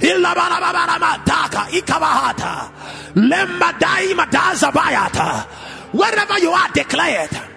[0.00, 1.72] Illa barabaramataka.
[1.72, 2.68] Ikabahata.
[3.16, 5.44] Lemba daima dazabayata.
[5.92, 7.55] Wherever you are, declare it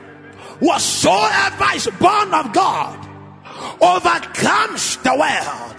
[0.59, 2.99] whatsoever is born of God
[3.81, 5.77] overcomes the world.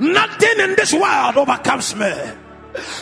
[0.00, 2.12] Nothing in this world overcomes me.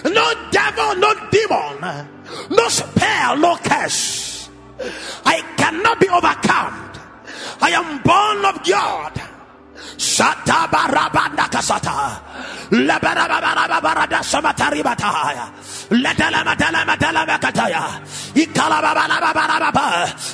[0.04, 2.08] No devil, no demon,
[2.50, 4.48] no spell, no curse.
[5.24, 6.82] I cannot be overcome.
[7.60, 9.20] I am born of God.
[9.98, 12.20] Shata barabanda kasata.
[12.76, 15.56] Lebarabarabarabarada samataribata.
[15.88, 17.82] Letelematelematelemekataya.
[18.36, 19.84] Ikalababarabarababa.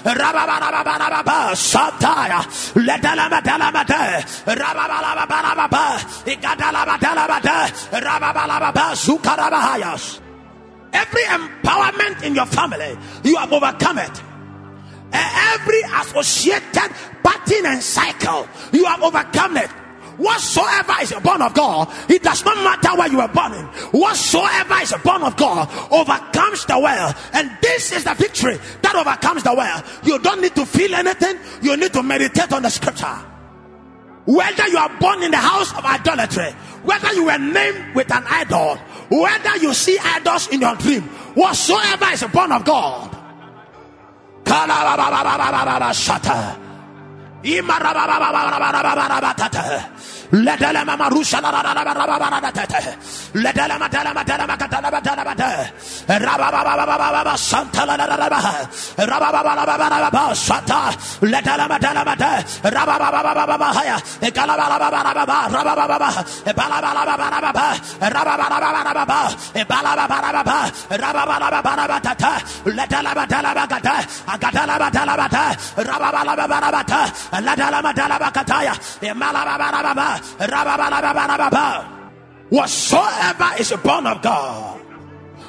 [0.03, 1.55] Rababarabarababa.
[1.55, 2.43] Sataya.
[2.75, 4.03] Letelemetelemete.
[4.51, 5.83] Rababarabarababa.
[6.27, 7.59] Ikatalametelemete.
[8.03, 8.85] Rababarababa.
[8.99, 10.19] Zukarabahayas.
[10.93, 14.23] Every empowerment in your family, you have overcome it
[15.15, 16.89] every associated
[17.23, 19.71] pattern and cycle, you have overcome it.
[20.19, 23.65] Whatsoever is born of God, it does not matter where you are born in.
[23.99, 27.15] Whatsoever is born of God overcomes the world.
[27.33, 29.83] And this is the victory that overcomes the world.
[30.05, 33.19] You don't need to feel anything, you need to meditate on the scripture.
[34.25, 36.53] Whether you are born in the house of idolatry,
[36.85, 38.77] whether you were named with an idol,
[39.11, 41.03] whether you see idols in your dream,
[41.35, 43.17] whatsoever is born of God
[45.93, 46.37] Shata.
[50.33, 50.57] Rabba
[82.51, 84.79] Whatsoever is born of God,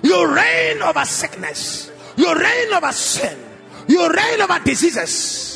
[0.01, 3.37] you reign over sickness, you reign over sin,
[3.87, 5.51] you reign over diseases.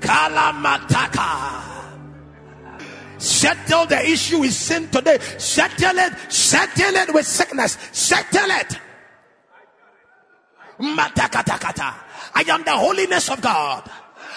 [0.00, 1.64] Kalamataka.
[3.18, 5.18] Settle the issue with sin today.
[5.38, 6.12] Settle it.
[6.32, 7.76] Settle it with sickness.
[7.90, 8.78] Settle it.
[10.78, 11.94] Matakatakata.
[12.32, 13.90] I am the holiness of God.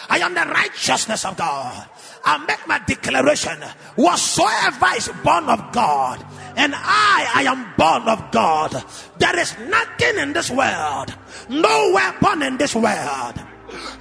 [0.10, 1.91] I am the righteousness of God.
[2.24, 3.58] I make my declaration.
[3.96, 6.24] Whatsoever is born of God,
[6.56, 8.74] and I, I am born of God.
[9.18, 11.14] There is nothing in this world,
[11.50, 13.40] no weapon in this world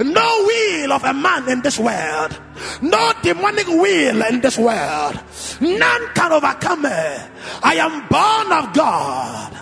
[0.00, 2.36] no will of a man in this world,
[2.82, 5.14] no demonic will in this world.
[5.60, 6.90] None can overcome me.
[6.90, 9.56] I am born of God.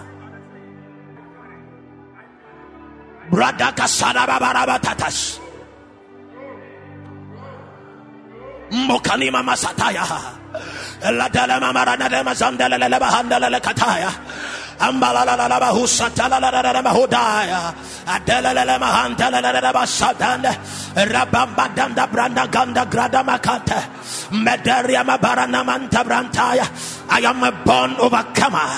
[3.30, 3.70] Brother
[8.72, 10.04] mokanima masataya
[11.00, 14.10] eladalema maranadema zandelelelebahandelele kataya
[14.80, 17.72] ambalalalalabahusatalalalalamahudaya
[18.14, 20.50] adelelelemahantelelelemasadande
[21.08, 23.76] rabambadanda brandaganda gradamakante
[24.32, 26.66] mederiamabaranamanta brantaya
[27.10, 28.70] i am a born overcomer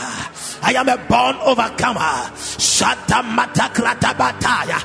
[0.63, 2.29] I am a born overcomer.
[2.61, 4.77] Shatamata kratabataya.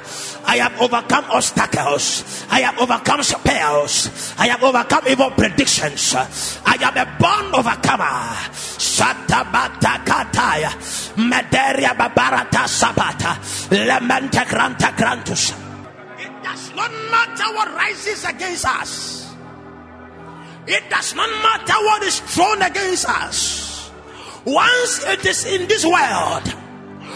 [0.48, 2.46] I have overcome obstacles.
[2.52, 4.22] I have overcome spells.
[4.38, 6.14] I have overcome evil predictions.
[6.16, 8.30] I am a born overcomer.
[8.78, 10.70] Satabata kataya.
[11.18, 13.42] Mederia babarata sabata.
[13.74, 14.94] Lementa granta
[16.20, 19.34] It does not matter what rises against us.
[20.68, 23.90] It does not matter what is thrown against us.
[24.46, 26.46] Once it is in this world,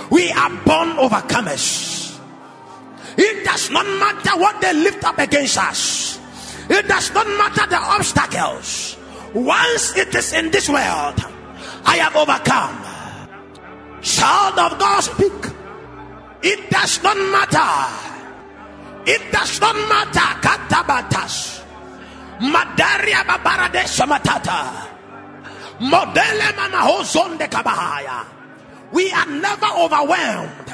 [0.10, 1.89] we are born overcomers.
[3.22, 6.16] It does not matter what they lift up against us,
[6.72, 8.96] it does not matter the obstacles.
[9.36, 11.20] Once it is in this world,
[11.84, 12.80] I have overcome.
[14.00, 15.36] Child of God, speak.
[16.48, 17.70] It does not matter.
[19.04, 20.28] It does not matter.
[20.40, 21.60] Katabatas.
[22.40, 24.64] Madaria babarade shamatata.
[25.92, 28.39] Modele manahozonde kabahaya.
[28.92, 30.74] We are never overwhelmed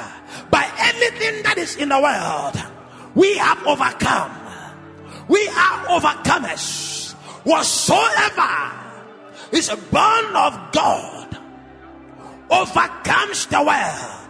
[0.50, 2.54] by anything that is in the world.
[3.14, 4.30] We have overcome.
[5.28, 7.12] We are overcomers.
[7.44, 8.72] Whatsoever
[9.52, 11.36] is born of God
[12.50, 14.26] overcomes the world.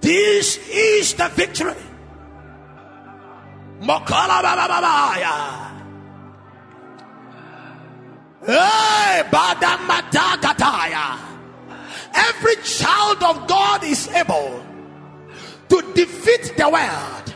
[0.00, 1.74] This is the victory.
[8.48, 11.27] Hey, Badamataya.
[12.14, 14.62] Every child of God is able
[15.68, 17.34] to defeat the world,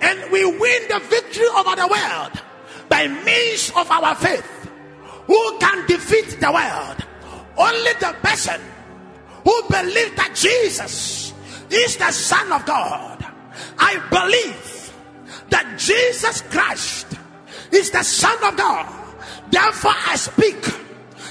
[0.00, 2.32] and we win the victory over the world
[2.88, 4.48] by means of our faith.
[5.26, 6.96] Who can defeat the world?
[7.58, 8.60] Only the person
[9.42, 11.32] who believes that Jesus
[11.70, 13.24] is the Son of God.
[13.78, 14.92] I believe
[15.50, 17.06] that Jesus Christ
[17.72, 18.92] is the Son of God.
[19.50, 20.56] Therefore, I speak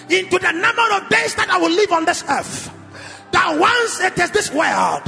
[0.10, 2.72] into the number of days that I will live on this earth.
[3.32, 5.04] That once it is this world,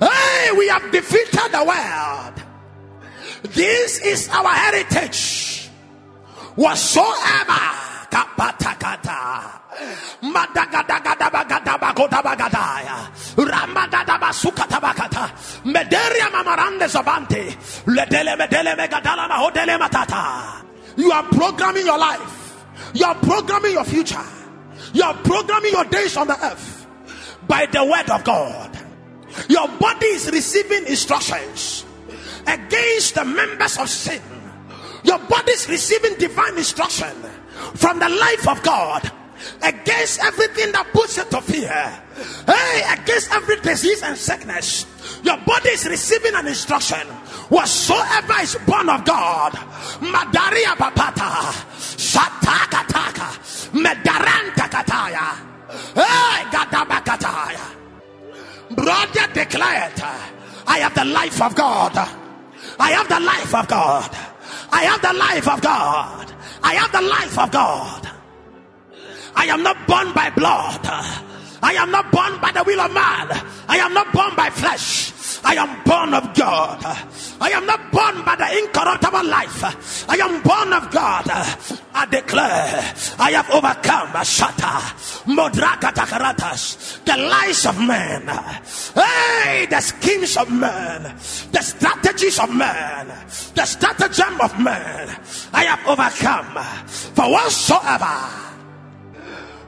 [0.00, 2.42] Hey, we have defeated the world.
[3.54, 5.68] This is our heritage.
[6.56, 7.58] Whatsoever.
[8.10, 9.59] Kapatakata.
[9.80, 11.00] You are programming
[21.86, 22.36] your life.
[22.94, 24.24] You are programming your future.
[24.92, 26.84] You are programming your days on the earth
[27.46, 28.76] by the word of God.
[29.48, 31.86] Your body is receiving instructions
[32.46, 34.20] against the members of sin.
[35.04, 37.10] Your body is receiving divine instruction
[37.74, 39.10] from the life of God
[39.62, 42.00] against everything that puts you to fear.
[42.46, 44.86] Hey, against every disease and sickness.
[45.22, 47.06] Your body is receiving an instruction.
[47.52, 49.52] Whatsoever is born of God,
[50.00, 51.52] Madaria Papata,
[51.96, 55.46] Shatakataka, Medaranta Kataya,
[55.94, 57.78] Hey, Gadabakataya.
[58.76, 59.92] Brother declared,
[60.66, 61.96] I have the life of God.
[62.78, 64.16] I have the life of God.
[64.72, 66.32] I have the life of God.
[66.62, 68.10] I have the life of God.
[69.34, 70.80] I am not born by blood.
[71.62, 73.28] I am not born by the will of man.
[73.68, 75.12] I am not born by flesh.
[75.44, 76.82] I am born of God.
[77.40, 80.08] I am not born by the incorruptible life.
[80.08, 81.24] I am born of God.
[81.94, 84.24] I declare I have overcome a
[85.32, 91.02] Modraka the lies of men, hey, the schemes of men,
[91.52, 93.06] the strategies of men,
[93.54, 95.08] the stratagem of men.
[95.52, 96.62] I have overcome
[97.14, 98.49] for whatsoever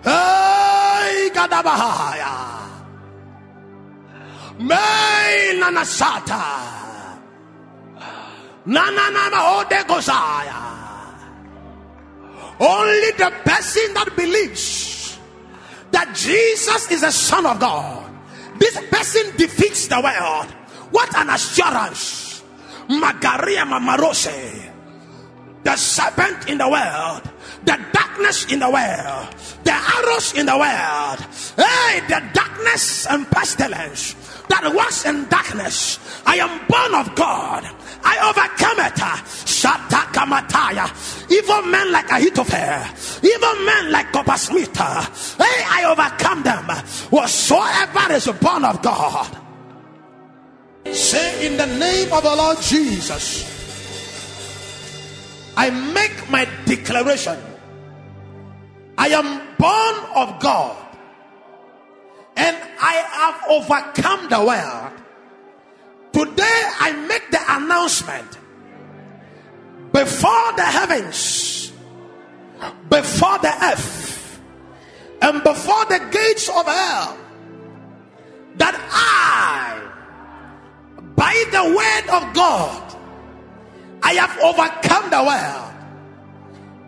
[0.05, 2.67] Hey, Gadabahaya.
[4.59, 6.43] May Nanasata.
[8.67, 10.71] Nananamaode Gosaya.
[12.61, 15.19] Only the person that believes
[15.91, 18.11] that Jesus is the Son of God.
[18.59, 20.51] This person defeats the world.
[20.91, 22.43] What an assurance!
[22.89, 24.71] Magaria Mamarose,
[25.65, 27.23] the serpent in the world,
[27.65, 29.29] the darkness in the world,
[29.65, 31.19] the arrows in the world,
[31.57, 34.15] hey, the darkness and pestilence
[34.49, 35.99] that works in darkness.
[36.27, 37.65] I am born of God.
[38.05, 38.99] I overcome it.
[40.13, 41.31] kamataya.
[41.31, 46.65] Evil men like Ahithophel, evil men like Coppersmith, hey, I overcome them.
[47.11, 49.37] Whatsoever is born of God.
[50.91, 53.51] Say in the name of the Lord Jesus,
[55.57, 57.39] I make my declaration
[59.03, 59.27] I am
[59.59, 60.77] born of God
[62.37, 64.93] and I have overcome the world.
[66.29, 68.39] Today I make the announcement
[69.93, 71.73] before the heavens,
[72.89, 74.41] before the earth,
[75.21, 77.19] and before the gates of hell
[78.59, 79.83] that I,
[81.17, 82.97] by the word of God,
[84.01, 85.71] I have overcome the world.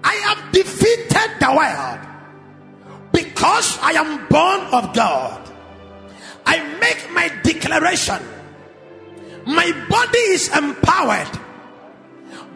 [0.07, 2.04] I have defeated the world.
[3.45, 5.39] Because I am born of God,
[6.47, 8.17] I make my declaration.
[9.47, 11.29] My body is empowered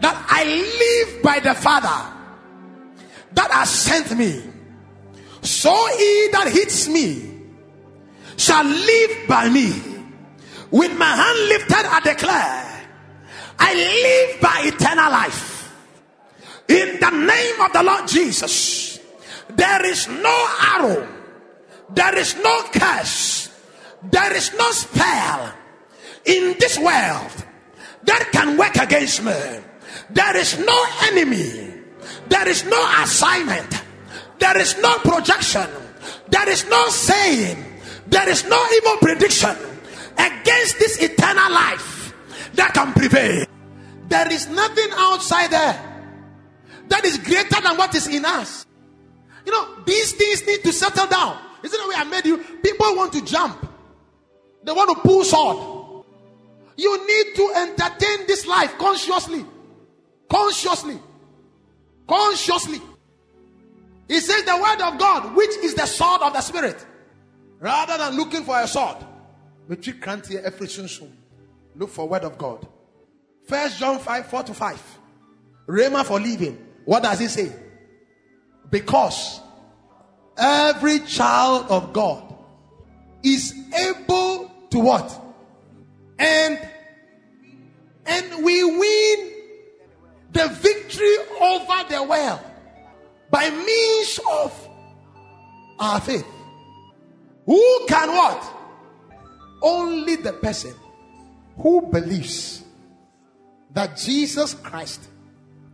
[0.00, 0.44] that I
[1.08, 2.16] live by the Father
[3.32, 4.42] that has sent me.
[5.42, 7.32] So he that hits me
[8.36, 9.74] shall live by me.
[10.70, 12.69] With my hand lifted, I declare
[13.60, 15.72] I live by eternal life.
[16.66, 18.98] In the name of the Lord Jesus,
[19.50, 21.06] there is no arrow,
[21.90, 23.50] there is no curse,
[24.10, 25.52] there is no spell
[26.24, 27.32] in this world
[28.04, 29.38] that can work against me.
[30.10, 31.74] There is no enemy,
[32.28, 33.82] there is no assignment,
[34.38, 35.68] there is no projection,
[36.28, 37.62] there is no saying,
[38.06, 39.54] there is no evil prediction
[40.16, 42.14] against this eternal life
[42.54, 43.46] that can prevail.
[44.10, 45.80] There is nothing outside there
[46.88, 48.66] that is greater than what is in us.
[49.46, 51.38] You know, these things need to settle down.
[51.62, 52.38] Is it the way I made you?
[52.60, 53.64] People want to jump,
[54.64, 55.76] they want to pull sword.
[56.76, 59.44] You need to entertain this life consciously.
[60.28, 60.98] Consciously.
[62.08, 62.80] Consciously.
[64.08, 66.84] He says the word of God, which is the sword of the spirit,
[67.60, 68.96] rather than looking for a sword.
[69.68, 69.84] Look
[71.90, 72.66] for word of God.
[73.50, 74.98] First John 5 4 to 5.
[75.66, 76.56] Rhema for living.
[76.84, 77.50] What does it say?
[78.70, 79.40] Because
[80.38, 82.32] every child of God
[83.24, 85.10] is able to what?
[86.20, 86.60] And
[88.06, 89.32] and we win
[90.32, 92.38] the victory over the world
[93.32, 94.68] by means of
[95.80, 96.26] our faith.
[97.46, 98.44] Who can what?
[99.60, 100.72] Only the person
[101.56, 102.59] who believes
[103.74, 105.08] that Jesus Christ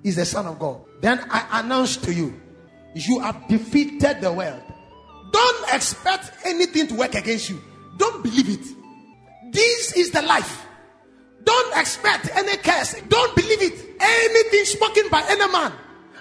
[0.03, 2.40] is the Son of God, then I announce to you,
[2.94, 4.62] you have defeated the world.
[5.32, 7.61] Don't expect anything to work against you.
[7.99, 8.76] Don't believe it.
[9.53, 10.64] This is the life.
[11.44, 12.94] Don't expect any curse.
[13.09, 13.97] Don't believe it.
[14.01, 15.72] Anything spoken by any man,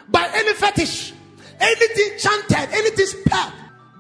[0.10, 1.14] by any fetish,
[1.60, 3.52] anything chanted, anything spelled,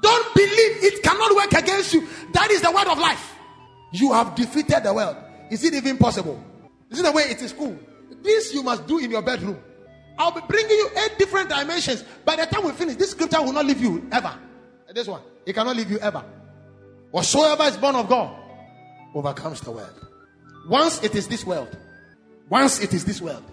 [0.01, 2.07] don't believe it cannot work against you.
[2.34, 3.34] That is the word of life.
[3.91, 5.15] You have defeated the world.
[5.49, 6.43] Is it even possible?
[6.95, 7.77] This is the way it is cool.
[8.23, 9.59] This you must do in your bedroom.
[10.17, 12.05] I'll be bringing you eight different dimensions.
[12.23, 14.31] By the time we finish, this scripture will not leave you ever.
[14.93, 16.23] This one, it cannot leave you ever.
[17.11, 18.33] Whatsoever is born of God
[19.13, 20.07] overcomes the world.
[20.69, 21.77] Once it is this world,
[22.47, 23.43] once it is this world,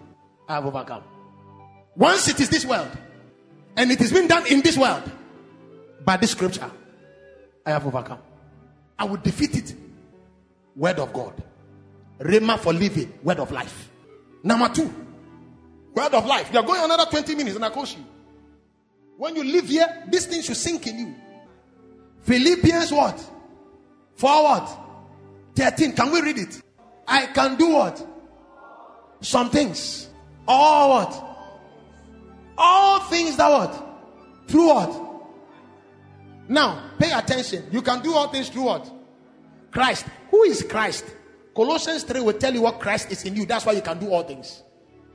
[0.49, 1.03] I have overcome.
[1.97, 2.97] Once it is this world,
[3.77, 5.03] and it has been done in this world,
[6.05, 6.71] by this scripture,
[7.67, 8.21] I have overcome.
[8.97, 9.75] I will defeat it.
[10.77, 11.43] Word of God.
[12.23, 13.91] Rhema for living, word of life.
[14.45, 14.91] Number two,
[15.95, 16.51] word of life.
[16.53, 18.05] You are going another 20 minutes and I coach you.
[19.17, 21.15] When you live here, these things should sink in you.
[22.23, 23.23] Philippians what?
[24.15, 24.69] Forward.
[25.57, 25.93] 13.
[25.93, 26.63] Can we read it?
[27.07, 28.07] I can do what?
[29.21, 30.09] Some things.
[30.47, 31.25] All what?
[32.57, 33.99] All things that what?
[34.49, 35.03] Through what?
[36.49, 37.67] Now, pay attention.
[37.73, 38.91] You can do all things through what?
[39.71, 40.05] Christ.
[40.31, 41.05] Who is Christ?
[41.55, 43.45] Colossians 3 will tell you what Christ is in you.
[43.47, 44.63] That's why you can do all things.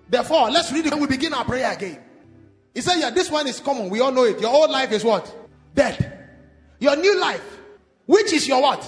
[0.09, 1.99] Therefore, let's read it and we begin our prayer again.
[2.73, 3.89] He said, Yeah, this one is common.
[3.89, 4.39] We all know it.
[4.39, 5.25] Your old life is what?
[5.73, 6.13] Dead.
[6.79, 7.43] Your new life,
[8.05, 8.83] which is your what?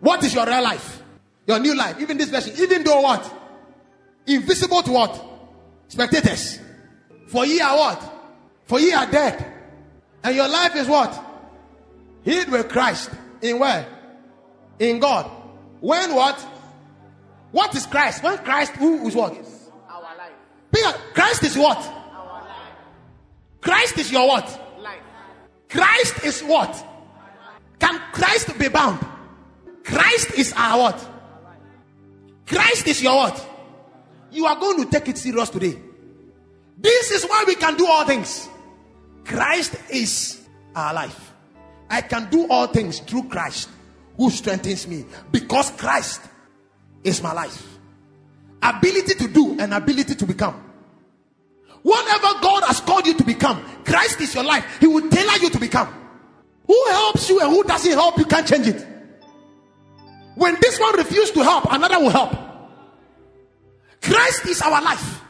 [0.00, 1.02] What is your real life?
[1.46, 1.98] Your new life.
[2.00, 3.30] Even this version, even though what?
[4.26, 5.26] Invisible to what?
[5.88, 6.60] Spectators.
[7.26, 8.14] For ye are what?
[8.64, 9.44] For ye are dead.
[10.22, 11.22] And your life is what?
[12.22, 13.10] Hid with Christ.
[13.42, 13.86] In where?
[14.78, 15.30] In God.
[15.80, 16.46] When what?
[17.54, 18.20] What is Christ?
[18.24, 19.30] When Christ, who is what?
[19.88, 20.96] Our life.
[21.14, 21.78] Christ is what?
[21.78, 22.50] Our life.
[23.60, 24.44] Christ is your what?
[24.82, 24.98] Life.
[25.70, 26.84] Christ is what?
[27.78, 29.06] Can Christ be bound?
[29.84, 31.08] Christ is our what?
[32.44, 33.48] Christ is your what?
[34.32, 35.78] You are going to take it serious today.
[36.76, 38.48] This is why we can do all things.
[39.24, 40.42] Christ is
[40.74, 41.32] our life.
[41.88, 43.68] I can do all things through Christ
[44.16, 46.20] who strengthens me because Christ
[47.04, 47.78] is my life.
[48.62, 50.54] Ability to do and ability to become.
[51.82, 54.64] Whatever God has called you to become, Christ is your life.
[54.80, 55.94] He will tailor you to become.
[56.66, 58.86] Who helps you and who doesn't help, you can't change it.
[60.34, 62.34] When this one refuses to help, another will help.
[64.00, 65.20] Christ is our life.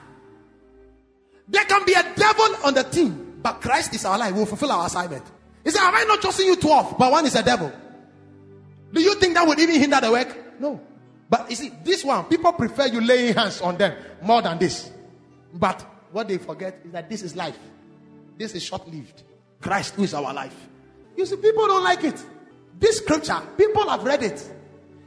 [1.49, 4.35] There can be a devil on the team, but Christ is our life.
[4.35, 5.25] We'll fulfill our assignment.
[5.65, 6.97] He said, Have I not chosen you 12?
[6.99, 7.73] But one is a devil.
[8.93, 10.61] Do you think that would even hinder the work?
[10.61, 10.81] No.
[11.29, 14.91] But you see, this one, people prefer you laying hands on them more than this.
[15.53, 15.81] But
[16.13, 17.59] what they forget is that this is life.
[18.37, 19.23] This is short lived.
[19.61, 20.55] Christ, who is our life.
[21.17, 22.23] You see, people don't like it.
[22.79, 24.51] This scripture, people have read it.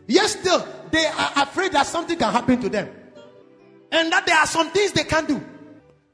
[0.07, 2.89] Yet still, they are afraid that something can happen to them.
[3.91, 5.41] And that there are some things they can't do.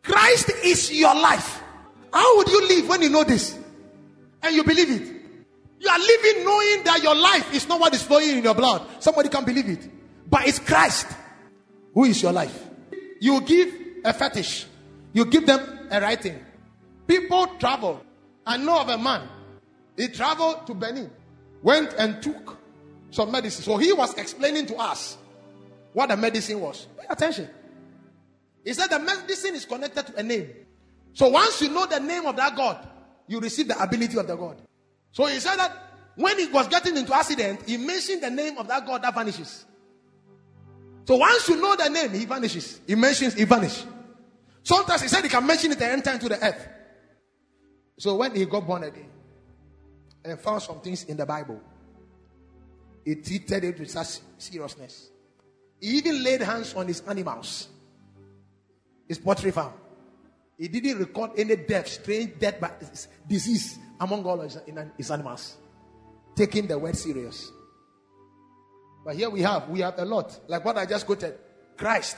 [0.02, 1.62] Christ is your life.
[2.12, 3.58] How would you live when you know this?
[4.42, 5.14] And you believe it.
[5.80, 8.82] You are living knowing that your life is not what is flowing in your blood.
[9.00, 9.88] Somebody can't believe it.
[10.34, 11.06] But it's Christ
[11.94, 12.60] who is your life.
[13.22, 13.72] You give
[14.04, 14.66] a fetish,
[15.14, 15.62] you give them
[15.92, 16.44] a writing.
[17.06, 18.04] People travel.
[18.44, 19.28] I know of a man,
[19.96, 21.12] he traveled to Benin,
[21.62, 22.58] went and took
[23.12, 23.64] some medicine.
[23.64, 25.18] So he was explaining to us
[25.94, 26.88] what the medicine was.
[27.00, 27.48] Pay attention.
[28.66, 30.50] He said the medicine is connected to a name.
[31.14, 32.88] So once you know the name of that God,
[33.28, 34.58] you receive the ability of the God.
[35.12, 35.78] So he said that
[36.16, 39.66] when he was getting into accident, he mentioned the name of that God that vanishes.
[41.06, 42.80] So once you know the name, he vanishes.
[42.88, 43.86] He mentions, he vanishes.
[44.64, 46.68] Sometimes he said he can mention it and enter into the earth.
[47.98, 49.10] So when he got born again
[50.24, 51.60] and found some things in the Bible,
[53.04, 55.10] he treated it with such seriousness.
[55.82, 57.68] He even laid hands on his animals,
[59.08, 59.74] his poultry farm.
[60.58, 62.82] He didn't record any death, strange death but
[63.28, 64.58] disease among all his,
[64.98, 65.58] his animals,
[66.36, 67.52] taking the word serious.
[69.06, 70.38] But here we have, we have a lot.
[70.48, 71.36] Like what I just quoted
[71.78, 72.18] Christ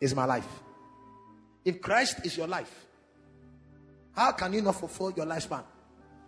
[0.00, 0.46] is my life.
[1.64, 2.84] If Christ is your life,
[4.14, 5.62] how can you not fulfill your lifespan?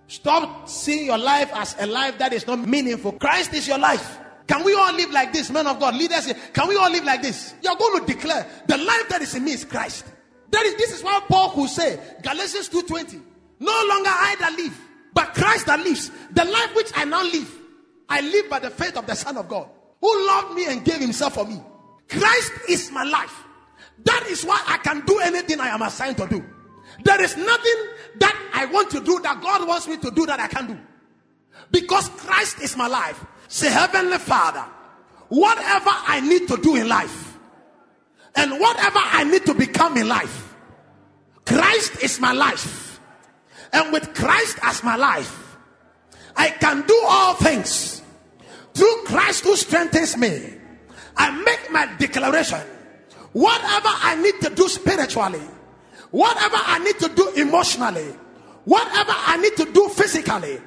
[0.09, 3.13] Stop seeing your life as a life that is not meaningful.
[3.13, 4.19] Christ is your life.
[4.47, 6.33] Can we all live like this, men of God, leaders?
[6.55, 7.55] Can we all live like this?
[7.63, 10.07] You're going to declare the life that is in me is Christ.
[10.51, 13.21] That is, this is why Paul could say, Galatians 2:20.
[13.61, 14.79] No longer I that live,
[15.13, 16.11] but Christ that lives.
[16.33, 17.55] The life which I now live,
[18.09, 19.69] I live by the faith of the Son of God
[20.01, 21.61] who loved me and gave himself for me.
[22.09, 23.45] Christ is my life.
[24.05, 26.43] That is why I can do anything I am assigned to do.
[27.05, 27.85] There is nothing
[28.19, 30.79] that I want to do that God wants me to do that I can do.
[31.71, 33.23] Because Christ is my life.
[33.49, 34.65] Say, Heavenly Father,
[35.29, 37.39] whatever I need to do in life
[38.35, 40.55] and whatever I need to become in life,
[41.45, 43.01] Christ is my life.
[43.73, 45.57] And with Christ as my life,
[46.35, 47.88] I can do all things
[49.09, 50.53] Christ who strengthens me,
[51.17, 52.61] I make my declaration.
[53.33, 55.41] Whatever I need to do spiritually,
[56.11, 58.13] whatever I need to do emotionally,
[58.67, 60.61] whatever I need to do physically,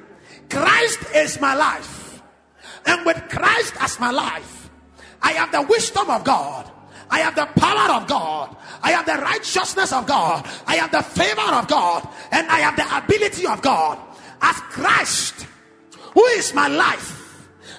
[0.50, 2.20] Christ is my life.
[2.84, 4.68] And with Christ as my life,
[5.22, 6.68] I have the wisdom of God.
[7.10, 8.56] I have the power of God.
[8.82, 10.44] I have the righteousness of God.
[10.66, 12.08] I have the favor of God.
[12.32, 14.00] And I have the ability of God.
[14.44, 15.46] As Christ,
[16.14, 17.20] who is my life,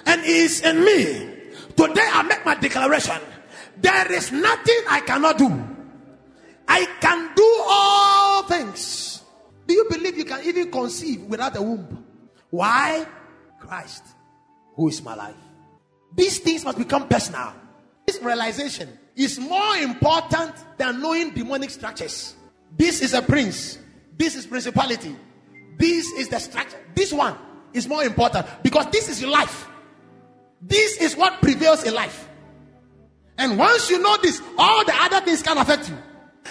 [0.06, 1.30] and is in me.
[1.76, 3.20] Today I make my declaration.
[3.80, 5.50] There is nothing I cannot do.
[6.66, 9.22] I can do all things.
[9.66, 12.04] Do you believe you can even conceive without a womb?
[12.50, 13.06] Why?
[13.60, 14.04] Christ,
[14.74, 15.34] who is my life.
[16.14, 17.52] These things must become personal.
[18.06, 22.34] This realization is more important than knowing demonic structures.
[22.76, 23.78] This is a prince.
[24.16, 25.16] This is principality.
[25.78, 26.76] This is the structure.
[26.94, 27.34] This one
[27.72, 29.66] is more important because this is your life.
[30.66, 32.28] This is what prevails in life.
[33.36, 35.96] And once you know this, all the other things can affect you.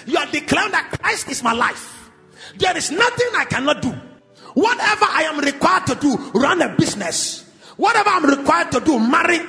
[0.05, 2.11] You are declaring that Christ is my life.
[2.57, 3.91] There is nothing I cannot do.
[4.53, 7.49] Whatever I am required to do, run a business.
[7.77, 9.39] Whatever I'm required to do, marry.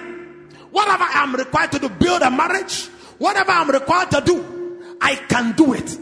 [0.71, 2.87] Whatever I'm required to do, build a marriage.
[3.19, 5.99] Whatever I'm required to do, I can do it.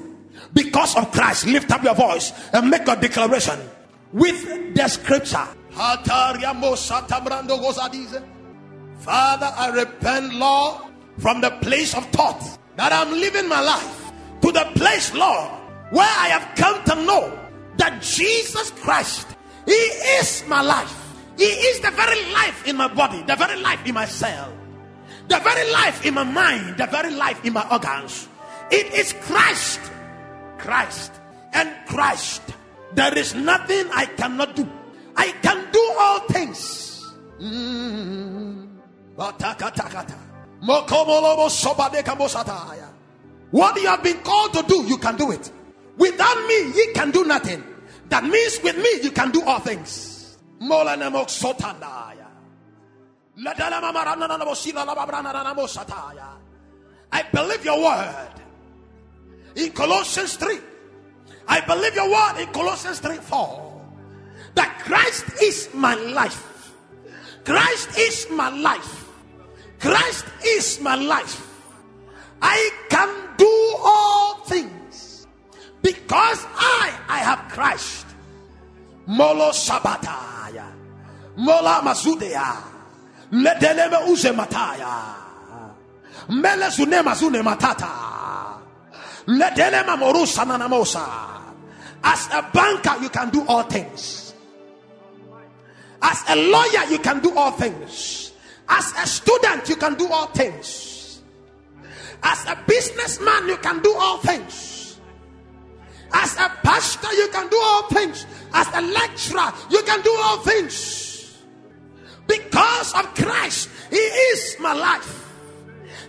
[0.55, 3.59] Because of Christ, lift up your voice and make a declaration
[4.13, 5.49] with the scripture.
[9.03, 10.87] Father, I repent, Lord,
[11.19, 12.39] from the place of thought
[12.79, 13.99] that I'm living my life
[14.47, 15.51] to the place, Lord,
[15.91, 17.27] where I have come to know
[17.83, 19.27] that Jesus Christ,
[19.67, 19.75] He
[20.23, 20.95] is my life.
[21.37, 24.55] He is the very life in my body, the very life in my cell,
[25.27, 28.29] the very life in my mind, the very life in my organs.
[28.71, 29.81] It is Christ,
[30.59, 31.11] Christ,
[31.53, 32.43] and Christ.
[32.95, 34.69] There is nothing I cannot do.
[35.17, 37.03] I can do all things.
[37.43, 38.62] Mm-hmm.
[39.15, 39.41] What
[43.77, 45.51] you have been called to do, you can do it.
[45.99, 47.63] Without me, you can do nothing.
[48.09, 50.39] That means with me, you can do all things.
[50.65, 51.53] I
[57.31, 58.29] believe your word
[59.57, 60.57] in Colossians 3.
[61.49, 63.83] I believe your word in Colossians 3 4
[64.55, 66.73] that Christ is my life.
[67.45, 69.02] Christ is my life.
[69.83, 71.43] Christ is my life.
[72.41, 73.53] I can do
[73.83, 75.27] all things
[75.83, 78.07] because I I have Christ.
[79.11, 80.71] Molo Sabataya.
[81.37, 82.63] Mola Mazudea.
[83.35, 85.17] Ledeleme uze mataya.
[86.31, 88.61] Mele zune mazune matata.
[89.27, 91.03] Ledelema morusa nanamosa.
[92.05, 94.33] As a banker, you can do all things.
[96.01, 98.22] As a lawyer, you can do all things.
[98.75, 101.21] As a student, you can do all things.
[102.23, 104.97] As a businessman, you can do all things.
[106.11, 108.25] As a pastor, you can do all things.
[108.55, 111.37] As a lecturer, you can do all things.
[112.27, 114.01] Because of Christ, He
[114.33, 115.21] is my life.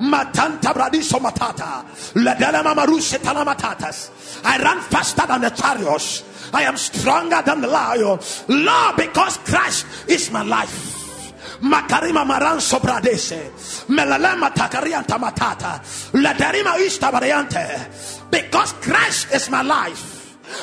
[0.00, 1.84] Matanta bradiso matata.
[2.16, 4.44] Ledelema marushe talamatatas.
[4.44, 6.22] I run faster than the chariots.
[6.52, 8.18] I am stronger than the lion.
[8.48, 11.60] Lord, because Christ is my life.
[11.62, 13.52] Makarima maranso bradese.
[13.88, 15.80] Melalema takarianta matata.
[16.12, 18.30] Lederima ista variante.
[18.30, 20.15] Because Christ is my life.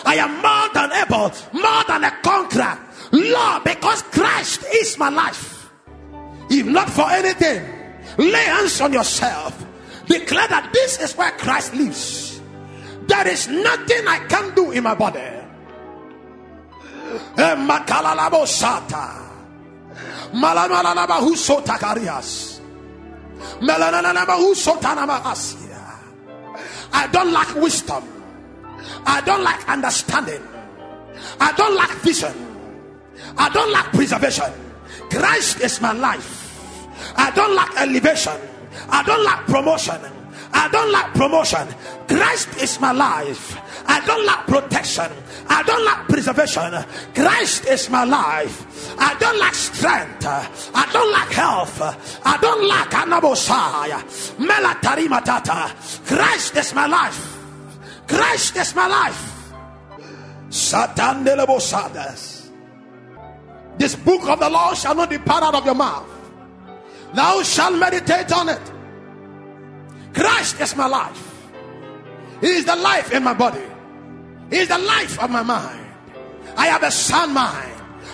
[0.06, 2.76] I am more than able, more than a conqueror.
[3.14, 5.70] Lord, because Christ is my life.
[6.50, 7.62] If not for anything,
[8.18, 9.54] lay hands on yourself.
[10.08, 12.42] Declare that this is where Christ lives.
[13.08, 15.22] There is nothing I can do in my body.
[26.96, 28.23] I don't lack wisdom.
[29.06, 30.42] I don't lack understanding.
[31.40, 32.34] I don't lack vision.
[33.38, 34.52] I don't lack preservation.
[35.10, 36.40] Christ is my life.
[37.18, 38.36] I don't lack elevation.
[38.90, 40.00] I don't lack promotion.
[40.56, 41.68] I don't lack promotion.
[42.08, 43.60] Christ is my life.
[43.90, 45.12] I don't lack protection.
[45.48, 46.74] I don't lack preservation.
[47.14, 48.98] Christ is my life.
[49.00, 50.26] I don't lack strength.
[50.26, 51.82] I don't lack health.
[52.26, 54.02] I don't lack anabosaya.
[54.40, 56.08] matata.
[56.08, 57.42] Christ is my life.
[58.08, 59.52] Christ is my life.
[60.50, 62.50] Satan de Bosadas.
[63.78, 66.08] This book of the law shall not depart out of your mouth.
[67.14, 68.62] Thou shalt meditate on it.
[70.14, 71.32] Christ is my life.
[72.42, 73.62] He is the life in my body.
[74.50, 75.80] He is the life of my mind.
[76.56, 77.72] I have a sound mind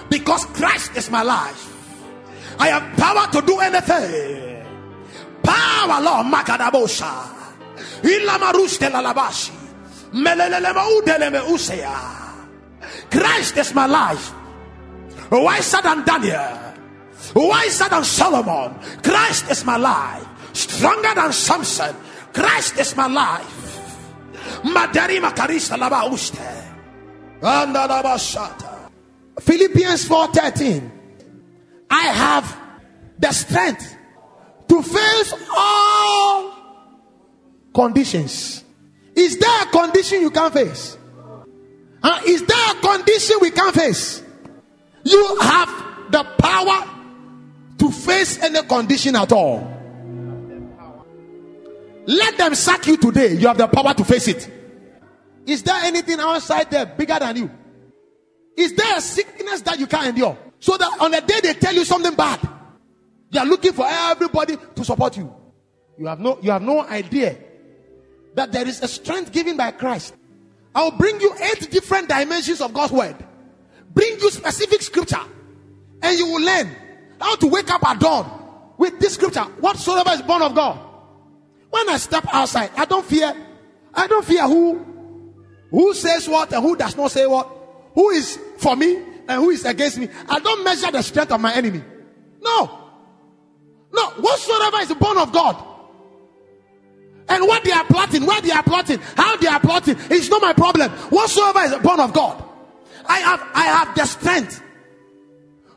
[0.09, 1.65] because Christ is my life.
[2.57, 4.63] I have power to do anything.
[5.43, 7.35] Power, Lord, Makadabosha.
[8.03, 9.55] Ilamarush de lalabashi.
[10.11, 10.47] Christ
[13.57, 14.31] is my life.
[15.31, 16.73] Wiser than Daniel.
[17.35, 18.79] Wiser than Solomon.
[19.03, 20.25] Christ is my life.
[20.53, 21.95] Stronger than Samson.
[22.33, 23.55] Christ is my life.
[24.63, 26.57] Madarima Karisa Laba Uste.
[29.41, 30.91] Philippians 4:13.
[31.91, 32.57] I have
[33.19, 33.95] the strength
[34.67, 36.55] to face all
[37.73, 38.63] conditions
[39.19, 40.97] is there a condition you can't face?
[42.01, 44.23] Uh, is there a condition we can't face?
[45.03, 46.89] You have the power
[47.79, 49.59] to face any condition at all.
[52.05, 53.33] Let them sack you today.
[53.33, 54.49] You have the power to face it.
[55.45, 57.51] Is there anything outside there bigger than you?
[58.55, 60.37] Is there a sickness that you can't endure?
[60.61, 62.39] So that on the day they tell you something bad,
[63.31, 65.33] you are looking for everybody to support you.
[65.97, 67.35] You have no, you have no idea
[68.35, 70.15] that there is a strength given by Christ.
[70.75, 73.15] I'll bring you eight different dimensions of God's word,
[73.93, 75.19] bring you specific scripture,
[76.01, 76.69] and you will learn
[77.19, 79.41] how to wake up at dawn with this scripture.
[79.59, 80.79] Whatsoever is born of God.
[81.69, 83.33] When I step outside, I don't fear.
[83.93, 84.85] I don't fear who
[85.71, 87.47] who says what and who does not say what,
[87.93, 88.95] who is for me
[89.27, 90.07] and who is against me.
[90.27, 91.83] I don't measure the strength of my enemy.
[92.41, 92.75] No.
[93.91, 95.63] No, whatsoever is born of God
[97.29, 100.41] and what they are plotting, where they are plotting, how they are plotting, it's not
[100.41, 100.89] my problem.
[101.11, 102.43] Whatsoever is born of God,
[103.05, 104.63] I have I have the strength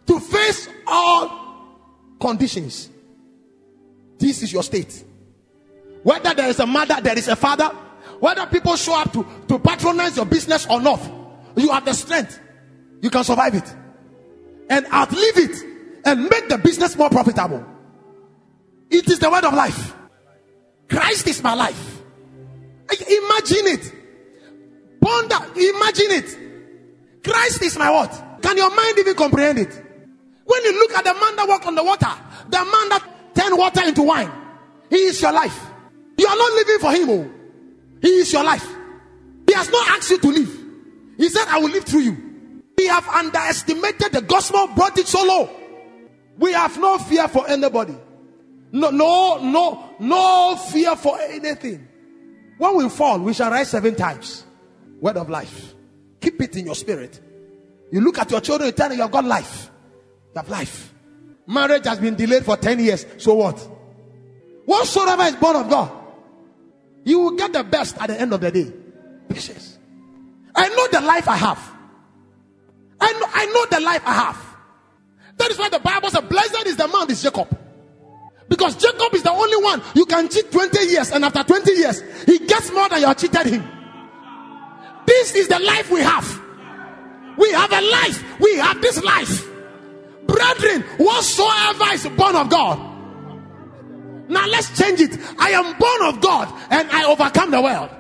[0.07, 1.67] to face all
[2.19, 2.89] conditions.
[4.19, 5.05] This is your state.
[6.03, 7.67] Whether there is a mother, there is a father,
[8.19, 11.01] whether people show up to, to patronize your business or not,
[11.57, 12.41] you have the strength.
[13.03, 13.75] You can survive it
[14.71, 17.65] and outlive it and make the business more profitable.
[18.91, 19.95] It is the word of life.
[20.93, 22.03] Christ is my life.
[22.91, 23.93] Imagine it.
[25.01, 25.37] Ponder.
[25.57, 26.39] Imagine it.
[27.25, 28.41] Christ is my what?
[28.43, 29.73] Can your mind even comprehend it?
[30.45, 32.13] When you look at the man that walked on the water,
[32.47, 34.31] the man that turned water into wine,
[34.91, 35.59] he is your life.
[36.19, 37.09] You are not living for him.
[37.09, 37.31] Oh.
[38.03, 38.67] He is your life.
[39.49, 40.61] He has not asked you to live.
[41.17, 42.63] He said, I will live through you.
[42.77, 45.49] We have underestimated the gospel, brought it so low.
[46.39, 47.97] We have no fear for anybody.
[48.75, 51.87] No, no, no, no fear for anything.
[52.59, 54.45] When we fall, we shall rise seven times.
[55.01, 55.75] Word of life.
[56.21, 57.21] Keep it in your spirit.
[57.93, 59.71] You look at your children, you tell them you have got life.
[60.35, 60.93] You have life.
[61.47, 63.07] Marriage has been delayed for 10 years.
[63.19, 63.57] So what?
[64.65, 65.93] Whatsoever is born of God,
[67.05, 68.73] you will get the best at the end of the day.
[69.29, 69.79] Patience.
[70.53, 71.73] I know the life I have.
[73.01, 74.57] I know, I know the life I have.
[75.37, 77.57] That is why the Bible says, Blessed is the man, is Jacob.
[78.49, 82.03] Because Jacob is the only one you can cheat 20 years, and after 20 years,
[82.25, 83.69] he gets more than you have cheated him.
[85.07, 86.43] This is the life we have.
[87.37, 89.49] We have a life, we have this life.
[90.27, 92.91] Brethren, whatsoever is born of God.
[94.29, 95.19] Now let's change it.
[95.39, 97.91] I am born of God and I overcome the world.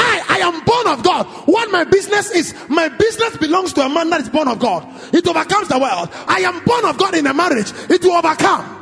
[0.00, 1.26] I, I am born of God.
[1.46, 4.86] What my business is, my business belongs to a man that is born of God.
[5.14, 6.08] It overcomes the world.
[6.26, 7.70] I am born of God in a marriage.
[7.88, 8.78] It will overcome.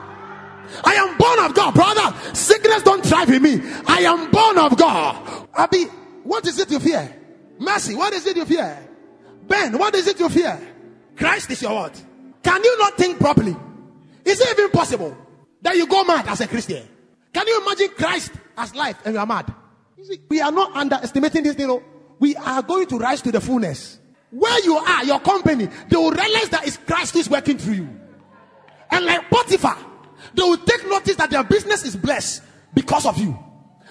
[0.84, 2.34] I am born of God, brother.
[2.34, 3.60] Sickness don't thrive in me.
[3.86, 5.46] I am born of God.
[5.54, 5.84] Abby,
[6.22, 7.14] what is it you fear?
[7.58, 8.78] Mercy, what is it you fear?
[9.48, 10.60] Ben, what is it you fear?
[11.16, 11.92] Christ is your word.
[12.42, 13.56] Can you not think properly?
[14.24, 15.16] Is it even possible
[15.62, 16.86] that you go mad as a Christian?
[17.32, 19.52] Can you imagine Christ as life and you are mad?
[19.98, 21.68] You see, we are not underestimating this thing.
[21.68, 21.82] Oh.
[22.20, 23.98] We are going to rise to the fullness.
[24.30, 28.00] Where you are, your company, they will realize that it's Christ is working through you.
[28.92, 29.76] And like Potiphar,
[30.34, 32.42] they will take notice that their business is blessed
[32.74, 33.36] because of you.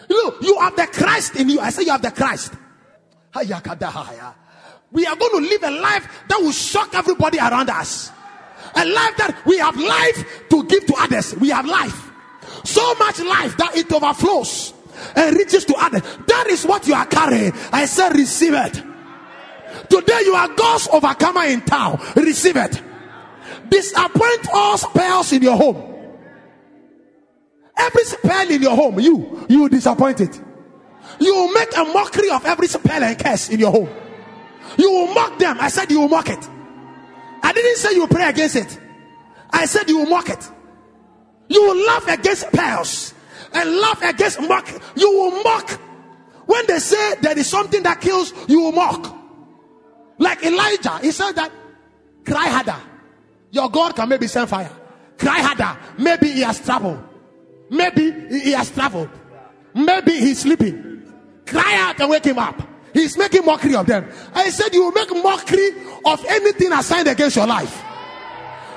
[0.10, 1.60] You know, you have the Christ in you.
[1.60, 2.54] I say you have the Christ.
[4.94, 8.12] We are going to live a life that will shock everybody around us.
[8.76, 11.36] A life that we have life to give to others.
[11.36, 12.12] We have life.
[12.64, 14.74] So much life that it overflows
[15.16, 16.02] and reaches to others.
[16.28, 17.54] That is what you are carrying.
[17.72, 18.84] I said, receive it.
[19.90, 22.00] Today you are God's overcomer in town.
[22.16, 22.82] Receive it.
[23.70, 25.94] Disappoint all spells in your home.
[27.78, 30.42] Every spell in your home, you you will disappoint it.
[31.20, 33.90] You will make a mockery of every spell and curse in your home.
[34.78, 35.58] You will mock them.
[35.60, 36.50] I said you will mock it.
[37.44, 38.80] I didn't say you pray against it.
[39.52, 40.52] I said you will mock it.
[41.50, 43.14] You will laugh against spells
[43.54, 44.68] and laugh against mock.
[44.96, 45.70] You will mock.
[46.46, 49.16] When they say there is something that kills, you will mock.
[50.18, 51.52] Like Elijah, he said that
[52.26, 52.78] cry harder.
[53.52, 54.72] Your God can maybe send fire.
[55.18, 55.78] Cry harder.
[55.98, 57.04] Maybe he has trouble.
[57.70, 58.12] Maybe
[58.42, 59.10] he has traveled.
[59.74, 61.02] Maybe he's sleeping.
[61.46, 62.62] Cry out and wake him up.
[62.94, 64.10] He's making mockery of them.
[64.34, 65.70] I said, You will make mockery
[66.06, 67.82] of anything assigned against your life.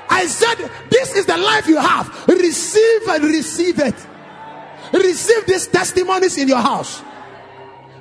[0.09, 2.25] I said, This is the life you have.
[2.27, 3.95] Receive and receive it
[4.93, 7.01] receive these testimonies in your house.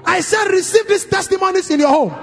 [0.04, 2.14] I said, receive these testimonies in your home.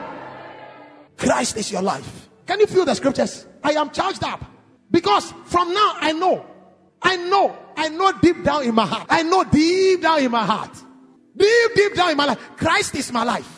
[1.15, 2.30] Christ is your life.
[2.45, 3.45] Can you feel the scriptures?
[3.64, 4.44] I am charged up
[4.91, 6.45] because from now I know,
[7.02, 9.07] I know, I know deep down in my heart.
[9.10, 10.72] I know deep down in my heart,
[11.35, 12.39] deep, deep down in my life.
[12.57, 13.53] Christ is my life.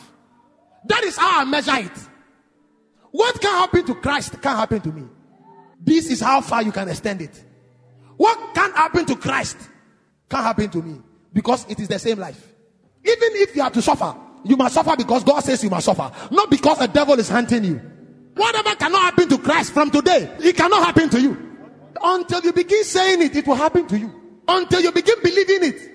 [0.85, 1.91] That is how I measure it.
[3.11, 5.03] What can happen to Christ can happen to me.
[5.79, 7.43] This is how far you can extend it.
[8.17, 9.57] What can happen to Christ
[10.29, 11.01] can't happen to me
[11.33, 12.39] because it is the same life.
[13.03, 16.11] Even if you have to suffer, you must suffer because God says you must suffer,
[16.31, 17.81] not because the devil is hunting you.
[18.35, 21.45] Whatever cannot happen to Christ from today, it cannot happen to you.
[22.01, 24.41] Until you begin saying it, it will happen to you.
[24.47, 25.91] Until you begin believing it,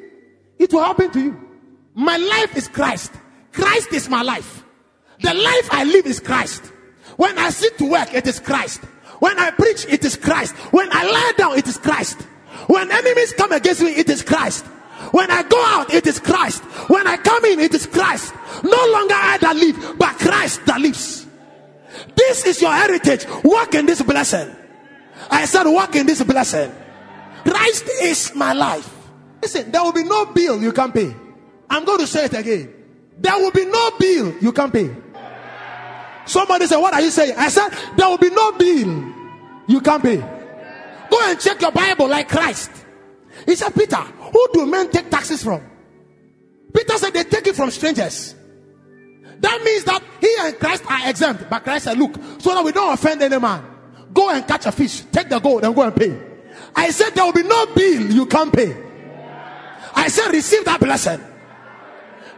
[0.59, 1.39] it will happen to you.
[1.95, 3.13] My life is Christ.
[3.53, 4.65] Christ is my life.
[5.23, 6.65] The life I live is Christ.
[7.17, 8.81] When I sit to work, it is Christ.
[9.21, 10.55] When I preach, it is Christ.
[10.73, 12.27] When I lie down, it is Christ.
[12.67, 14.65] When enemies come against me, it is Christ.
[15.11, 16.63] When I go out, it is Christ.
[16.89, 18.33] When I come in, it is Christ.
[18.63, 21.27] No longer I that live, but Christ that lives.
[22.17, 23.27] This is your heritage.
[23.45, 24.55] Walk in this blessing.
[25.31, 26.73] I said, walk in this blessing.
[27.45, 28.91] Christ is my life.
[29.43, 31.15] Listen, there will be no bill you can pay.
[31.69, 32.73] I'm going to say it again.
[33.19, 34.91] There will be no bill you can pay.
[36.27, 37.35] Somebody said, What are you saying?
[37.37, 39.13] I said, There will be no bill
[39.69, 40.34] you can pay.
[41.15, 42.73] Go and check your Bible like Christ.
[43.47, 45.63] He said, Peter, who do men take taxes from?
[46.73, 48.35] Peter said they take it from strangers.
[49.39, 51.49] That means that he and Christ are exempt.
[51.49, 53.65] But Christ said, Look, so that we don't offend any man,
[54.13, 56.19] go and catch a fish, take the gold, and go and pay.
[56.75, 58.77] I said, There will be no bill you can't pay.
[59.95, 61.21] I said, Receive that blessing.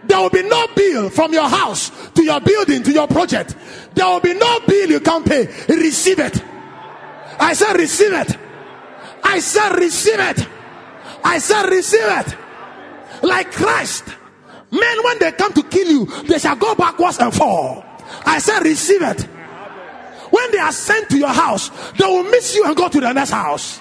[0.05, 3.57] There will be no bill from your house to your building to your project.
[3.95, 5.47] There will be no bill you can't pay.
[5.69, 6.45] Receive it.
[7.41, 8.37] I said, Receive it.
[9.27, 10.49] I said, receive it.
[11.25, 12.37] I said, receive it.
[13.23, 14.05] Like Christ.
[14.71, 17.85] Men, when they come to kill you, they shall go backwards and fall.
[18.25, 19.23] I said, receive it.
[20.31, 23.13] When they are sent to your house, they will miss you and go to the
[23.13, 23.81] next house.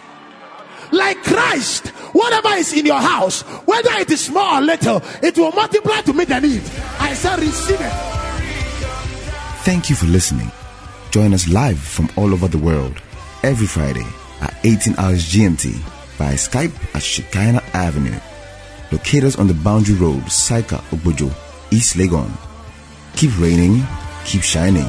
[0.92, 5.52] Like Christ, whatever is in your house, whether it is small or little, it will
[5.52, 6.64] multiply to meet the need.
[7.00, 7.94] I said, receive it.
[9.64, 10.52] Thank you for listening.
[11.12, 13.02] Join us live from all over the world
[13.44, 14.06] every Friday
[14.46, 15.72] at 18 hours GMT
[16.18, 18.16] via Skype at Shekinah Avenue.
[18.94, 21.34] located on the Boundary Road, Saika Obojo,
[21.74, 22.30] East Legon.
[23.18, 23.82] Keep raining,
[24.30, 24.88] keep shining.